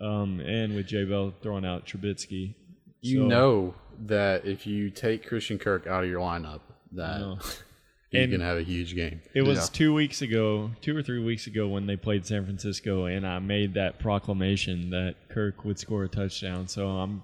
[0.00, 2.54] Um, and with J Bell throwing out Trubisky,
[3.00, 3.74] You So- know
[4.06, 6.60] that if you take Christian Kirk out of your lineup,
[6.92, 7.38] that.
[8.14, 9.20] he's And- going to have a huge game.
[9.34, 9.66] It was Yeah.
[9.72, 13.38] two weeks ago, two or three weeks ago when they played San Francisco, and I
[13.38, 16.68] made that proclamation that Kirk would score a touchdown.
[16.68, 17.22] So I'm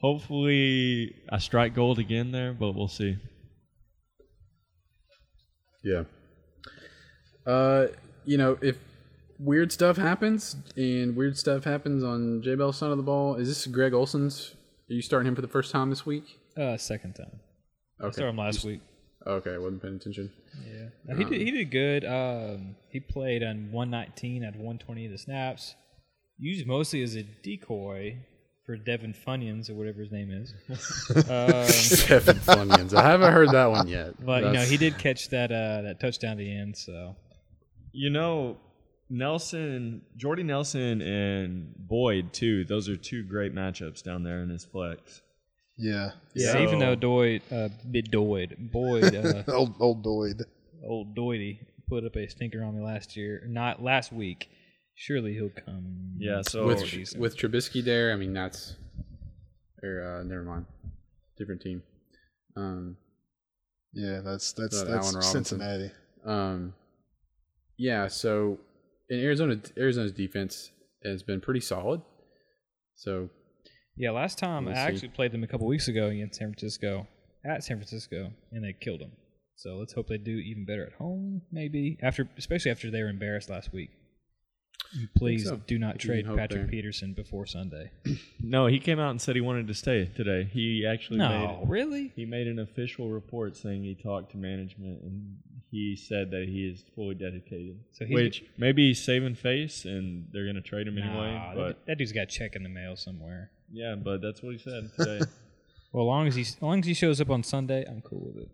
[0.00, 3.16] hopefully I strike gold again there, but we'll see.
[5.82, 6.04] Yeah.
[7.46, 7.88] Uh,
[8.24, 8.78] you know, if
[9.38, 13.48] weird stuff happens and weird stuff happens on J Bell's side of the ball, is
[13.48, 14.54] this Greg Olsen's?
[14.90, 16.24] Are you starting him for the first time this week?
[16.56, 17.40] Uh, second time.
[18.00, 18.12] I Okay.
[18.14, 18.80] started him last week.
[19.26, 20.30] Okay, I wasn't paying attention.
[20.66, 21.40] Yeah, No, he did.
[21.40, 22.04] He did good.
[22.04, 25.74] Um, he played on 119 out of 120 of the snaps.
[26.38, 28.18] Used mostly as a decoy
[28.66, 30.52] for Devin Funyuns or whatever his name is.
[31.30, 32.94] um, Seven Funyuns.
[32.94, 34.14] I haven't heard that one yet.
[34.24, 36.76] but you know, he did catch that uh, that touchdown at the end.
[36.76, 37.16] So
[37.92, 38.58] You know,
[39.10, 42.64] Nelson, Jordy Nelson, and Boyd too.
[42.64, 45.22] Those are two great matchups down there in his flex.
[45.76, 46.10] Yeah.
[46.34, 50.42] yeah, So- even though Doyd, uh, bit Doyd, Boyd, uh, Old old Doyd.
[50.84, 54.48] old Doidy put up a stinker on me last year, not last week.
[54.96, 56.14] Surely he'll come.
[56.18, 58.76] Yeah, so- with more with Trubisky there, I mean that's
[59.82, 60.66] or uh, never mind,
[61.36, 61.82] different team.
[62.56, 62.96] Um,
[63.92, 65.90] Yeah, that's that's Not that's Cincinnati.
[66.24, 66.74] um,
[67.76, 68.06] yeah.
[68.08, 68.58] So
[69.10, 70.70] in Arizona, Arizona's defense
[71.04, 72.00] has been pretty solid.
[72.94, 73.28] So
[73.96, 77.06] yeah, last time I actually played them a couple weeks ago against San Francisco
[77.44, 79.12] at San Francisco, and they killed them.
[79.56, 81.42] So let's hope they do even better at home.
[81.52, 83.90] Maybe after, especially after they were embarrassed last week.
[85.16, 85.56] Please so.
[85.66, 86.66] do not trade Patrick there.
[86.66, 87.90] Peterson before Sunday.
[88.46, 90.50] No, he came out and said he wanted to stay today.
[90.52, 91.28] He actually No,
[91.62, 92.12] made really?
[92.14, 95.38] he made an official report saying he talked to management and
[95.70, 97.80] he said that he is fully dedicated.
[97.92, 101.32] So Which maybe he's saving face and they're gonna trade him anyway.
[101.34, 103.50] Nah, but that, that dude's got a check in the mail somewhere.
[103.74, 105.20] Yeah, but that's what he said today.
[105.92, 108.32] Well, as long as he as long as he shows up on Sunday, I'm cool
[108.34, 108.50] with it.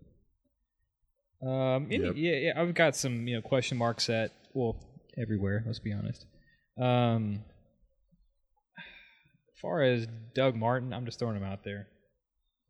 [1.47, 2.13] Um, any, Yep.
[2.17, 4.77] yeah, yeah, I've got some you know question marks at well
[5.17, 5.63] everywhere.
[5.67, 6.27] Let's be honest.
[6.79, 7.45] Um,
[8.77, 11.87] as far as Doug Martin, I'm just throwing him out there.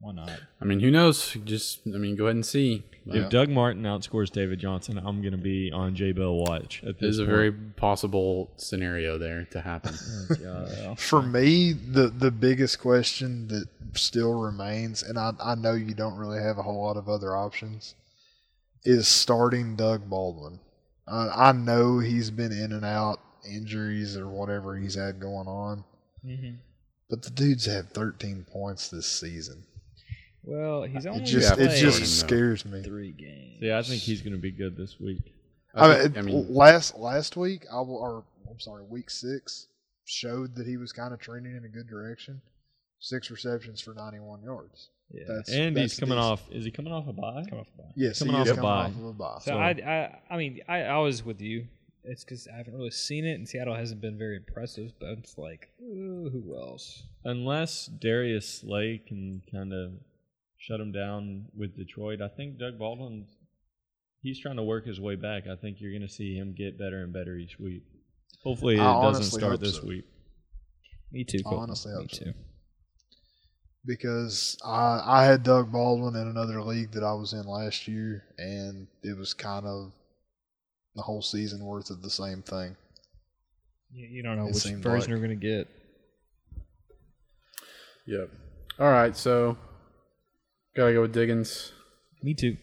[0.01, 0.31] Why not?
[0.63, 1.37] I mean, who knows?
[1.45, 2.85] Just I mean, go ahead and see.
[3.05, 3.25] Yeah.
[3.25, 7.17] If Doug Martin outscores David Johnson, I'm gonna be on J Bell watch at this
[7.17, 9.95] There's a very possible scenario there to happen.
[10.29, 10.73] God.
[10.79, 15.95] Well, For me, the the biggest question that still remains, and I I know you
[15.95, 17.95] don't really have a whole lot of other options,
[18.85, 20.61] is starting Doug Baldwin.
[21.07, 25.85] I I know he's been in and out injuries or whatever he's had going on,
[26.25, 26.57] mhm.
[27.11, 29.65] but the dude's had 13 points this season.
[30.51, 32.83] Well, he's only It just Yeah, it just scares me.
[32.83, 33.59] three games.
[33.61, 35.33] Yeah, I think he's gonna be good this week.
[35.75, 39.69] I, I, mean, I mean, last last week, I will, or I'm sorry, week six
[40.05, 42.41] showed that he was kind of trending in a good direction.
[42.99, 44.89] Six receptions for 91 yards.
[45.13, 45.25] Yeah.
[45.29, 46.33] That's And that's he's coming decent.
[46.33, 46.43] off.
[46.51, 47.45] Is he coming off a bye?
[47.49, 47.89] Come off the bye.
[47.95, 48.85] Yes, coming he off is a coming bye.
[48.87, 49.39] off of a bye.
[49.43, 51.67] So I, I, I mean, I, I was with you.
[52.03, 54.93] It's because I haven't really seen it, and Seattle hasn't been very impressive.
[54.99, 57.05] But it's like, ooh, who else?
[57.25, 59.93] Unless Darius Slay can kind of
[60.61, 63.27] shut him down with Detroit, I think Doug Baldwin.
[64.23, 65.45] He's trying to work his way back.
[65.51, 67.83] I think you're going to see him get better and better each week.
[68.45, 69.87] Hopefully, it I doesn't start this so.
[69.87, 70.05] week.
[71.11, 71.39] Me too.
[71.41, 71.63] I Colton.
[71.63, 72.25] honestly Me hope so.
[72.27, 72.33] too.
[73.87, 78.25] because I I had Doug Baldwin in another league that I was in last year,
[78.39, 79.93] and it was kind of
[80.95, 82.77] the whole season worth of the same thing.
[83.93, 85.67] You, you don't know It which version like- we're gonna get.
[88.07, 88.31] yep.
[88.79, 89.57] All right, so
[90.77, 91.73] gotta go with Diggins.
[92.23, 92.57] Me too.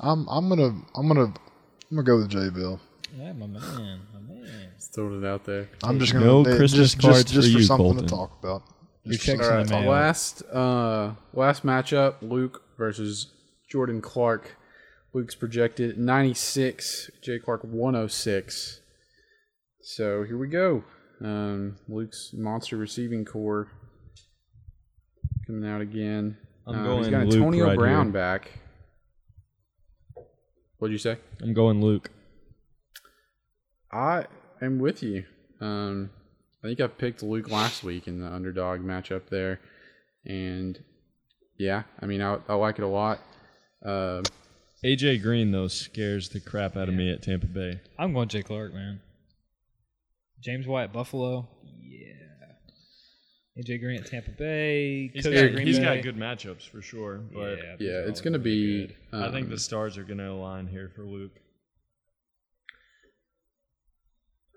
[0.00, 2.80] I'm I'm gonna I'm gonna I'm gonna go with J Bill.
[3.16, 4.70] Yeah, my man, my man.
[4.76, 5.68] Just throwing it out there.
[5.82, 8.06] I'm just gonna No Christmas just, cards just, just for for you, something Colton.
[8.06, 8.62] to talk about.
[9.04, 9.90] Your Just for checks something in the mail.
[9.90, 13.26] Last uh last matchup, Luke versus
[13.68, 14.56] Jordan Clark.
[15.12, 18.80] Luke's projected 96, Jay Clark 106.
[19.82, 20.84] So here we go.
[21.20, 23.72] Um, Luke's monster receiving corps
[25.46, 26.36] coming out again.
[26.66, 28.12] I'm Uh, going He's got Luke Antonio right Brown here.
[28.12, 28.50] back.
[30.78, 31.18] What'd you say?
[31.42, 32.10] I'm going Luke.
[33.92, 34.26] I
[34.62, 35.24] am with you.
[35.60, 36.10] Um,
[36.64, 39.60] I think I picked Luke last week in the underdog matchup there,
[40.24, 40.82] and
[41.58, 43.18] yeah, I mean I, I like it a lot.
[43.84, 44.22] Uh,
[44.84, 47.80] AJ Green though scares the crap out of me at Tampa Bay.
[47.98, 49.00] I'm going Jay Clark, man.
[50.42, 51.48] James White, Buffalo.
[51.82, 52.29] Yeah.
[53.60, 55.08] AJ Grant, Tampa Bay.
[55.12, 55.84] He's Coach got, at Green he's Bay.
[55.96, 58.86] got good matchups for sure, but yeah, yeah, it's going to all be.
[58.86, 58.96] good.
[59.12, 61.32] I think um, the stars are going to align here for Luke.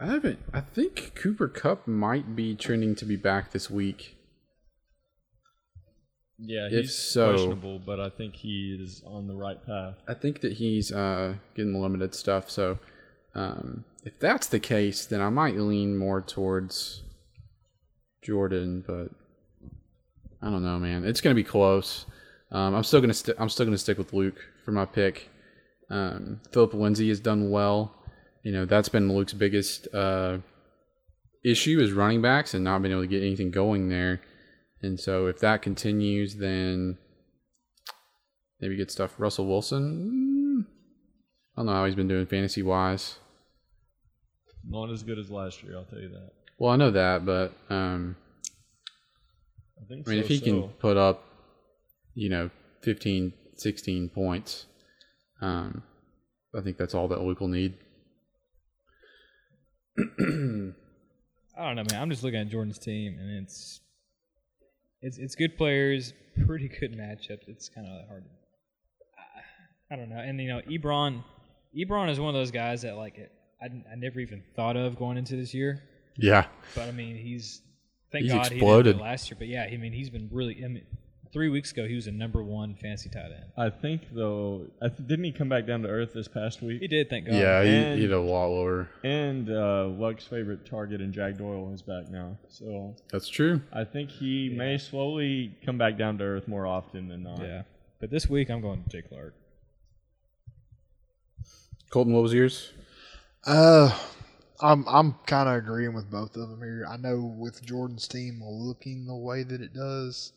[0.01, 0.39] I haven't.
[0.53, 4.17] I think Cooper Kupp might be trending to be back this week.
[6.37, 9.95] Yeah, If he's so- questionable, but I think he is on the right path.
[10.07, 12.49] I think that he's uh, getting the limited stuff.
[12.49, 12.79] So
[13.35, 17.02] um, if that's the case, then I might lean more towards
[18.23, 18.83] Jordan.
[18.85, 19.09] But
[20.41, 21.05] I don't know, man.
[21.05, 22.05] It's to be close.
[22.51, 25.29] Um, I'm still going to st- I'm still to stick with Luke for my pick.
[25.89, 27.95] Um, Phillip Lindsay has done well.
[28.43, 30.39] You know that's been Luke's biggest uh,
[31.45, 34.21] issue is running backs and not being able to get anything going there.
[34.81, 36.97] And so if that continues, then
[38.63, 39.15] Maybe good stuff.
[39.17, 40.65] Russell Wilson.
[41.57, 43.17] I don't know how he's been doing fantasy wise.
[44.65, 46.29] Not as good as last year, I'll tell you that.
[46.63, 48.15] Well, I know that, but um,
[49.77, 51.25] I think I mean, if he can put up,
[52.15, 52.49] you know,
[52.83, 54.65] 15, 16 points,
[55.41, 55.83] um,
[56.57, 57.73] I think that's all that Luke will need.
[59.97, 60.73] I don't
[61.57, 62.01] know, man.
[62.01, 63.81] I'm just looking at Jordan's team, and it's
[65.01, 66.13] it's it's good players,
[66.47, 67.49] pretty good matchups.
[67.49, 68.23] It's kind of hard.
[69.19, 71.25] I, I don't know, and you know, Ebron
[71.77, 74.97] Ebron is one of those guys that like it, I, I never even thought of
[74.97, 75.83] going into this year.
[76.17, 76.45] Yeah.
[76.75, 77.61] But I mean, he's
[78.11, 78.85] thank He's God he exploded.
[78.85, 79.35] didn't do it last year.
[79.39, 80.63] But yeah, I mean, he's been really.
[80.63, 80.83] I mean,
[81.31, 83.45] three weeks ago he was a number one fantasy tight end.
[83.57, 86.79] I think though, I th- didn't he come back down to earth this past week?
[86.81, 87.33] He did, thank God.
[87.33, 88.87] Yeah, he, and- he did a lot lower.
[89.03, 93.61] And uh, Luck's favorite target in Jack Doyle is back now, so That's true.
[93.71, 97.39] I think he may slowly come back down to earth more often than not.
[97.41, 97.63] yeah.
[97.99, 99.33] But this week I'm going to Jay Clark.
[101.89, 102.71] Colton, what was yours?
[103.45, 103.97] Uh,
[104.63, 106.87] I'm I'm kind of agreeing with both of them here.
[106.89, 110.31] I know with Jordan's team looking the way that it does,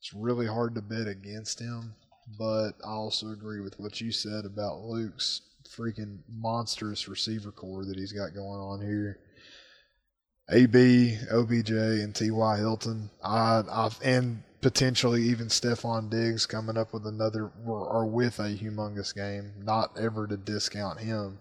[0.00, 1.94] it's really hard to bet against him.
[2.38, 7.98] But I also agree with what you said about Luke's freaking monstrous receiver corps that
[7.98, 9.18] he's got going on here.
[10.50, 12.56] AB, OBJ, and T.Y.
[12.56, 13.10] Hilton.
[13.22, 18.56] I, I've and potentially even Stefon Diggs coming up with another or, or with a
[18.56, 19.52] humongous game.
[19.62, 21.38] Not ever to discount him.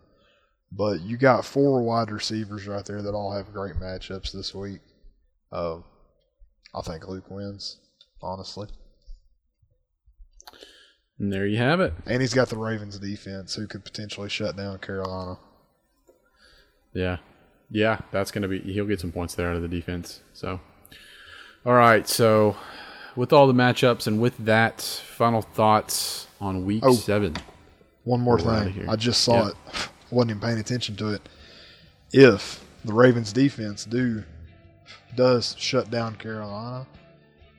[0.71, 4.81] But you got four wide receivers right there that all have great matchups this week.
[5.51, 5.77] Uh,
[6.73, 7.77] I think Luke wins,
[8.21, 8.67] honestly.
[11.17, 11.93] And there you have it.
[12.05, 15.37] And he's got the Ravens defense who could potentially shut down Carolina.
[16.93, 17.17] Yeah.
[17.71, 20.21] Yeah, that's going to be, he'll get some points there out of the defense.
[20.33, 20.59] So,
[21.65, 22.07] all right.
[22.07, 22.55] So,
[23.15, 26.93] with all the matchups and with that, final thoughts on week Oh.
[26.93, 27.35] seven.
[28.03, 28.87] One more We're thing.
[28.89, 29.55] I just saw it.
[30.11, 31.27] Wasn't even paying attention to it.
[32.11, 34.23] If the Ravens defense do
[35.15, 36.85] does shut down Carolina,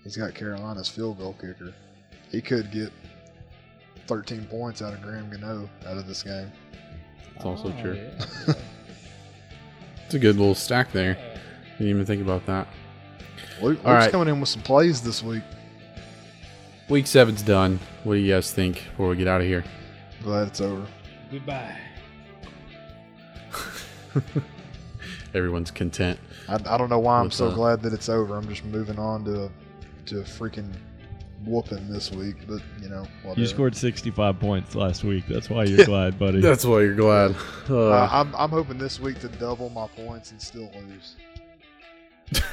[0.04, 1.74] he's got Carolina's field goal kicker.
[2.30, 2.92] He could get
[4.06, 6.50] 13 points out of Graham Gano out of this game.
[7.34, 7.94] It's also Oh, true.
[7.94, 8.54] yeah, yeah.
[10.06, 11.14] It's a good little stack there.
[11.78, 12.68] Didn't even think about that.
[13.60, 14.12] Luke, All Luke's right.
[14.12, 15.42] coming in with some plays this week.
[16.88, 17.80] Week seven's done.
[18.04, 19.64] What do you guys think before we get out of here?
[20.22, 20.86] Glad it's over.
[21.32, 21.76] Goodbye.
[25.34, 26.18] Everyone's content.
[26.48, 28.36] I, I don't know why I'm so uh, glad that it's over.
[28.36, 29.50] I'm just moving on to
[30.06, 30.72] to a freaking
[31.44, 32.36] whooping this week.
[32.48, 33.40] But you know, whatever.
[33.40, 35.26] You scored 65 points last week.
[35.28, 36.40] That's why you're glad, buddy.
[36.40, 37.36] That's why you're glad.
[37.68, 41.16] Uh, Uh, I'm I'm hoping this week to double my points and still lose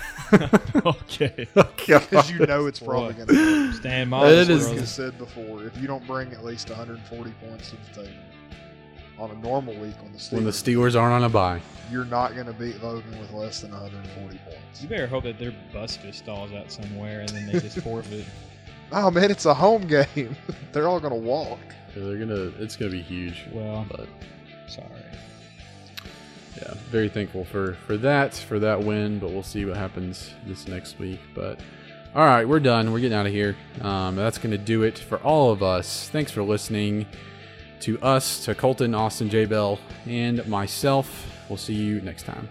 [0.85, 1.47] okay.
[1.55, 3.33] because you know it's probably going to.
[3.35, 3.73] happen.
[3.73, 4.87] Stand It modest, is- Like I brother.
[4.87, 8.17] said before, if you don't bring at least 140 points to the table
[9.19, 11.61] on a normal week when the Steelers, when the Steelers aren't on a bye.
[11.91, 14.81] you're not going to beat Logan with less than 140 points.
[14.81, 18.25] You better hope that their bus just stalls out somewhere and then they just forfeit.
[18.91, 20.35] Oh man, it's a home game.
[20.71, 21.59] They're all going to walk.
[21.95, 22.51] They're gonna.
[22.59, 23.43] It's gonna be huge.
[23.51, 24.07] Well, But
[24.67, 24.87] sorry.
[26.57, 29.19] yeah, very thankful for for that for that win.
[29.19, 31.19] But we'll see what happens this next week.
[31.35, 31.59] But
[32.15, 32.91] all right, we're done.
[32.91, 33.55] We're getting out of here.
[33.81, 36.09] Um, that's gonna do it for all of us.
[36.09, 37.05] Thanks for listening
[37.83, 41.25] to us, to Colton, Austin, J Bell, and myself.
[41.49, 42.47] We'll see you next time.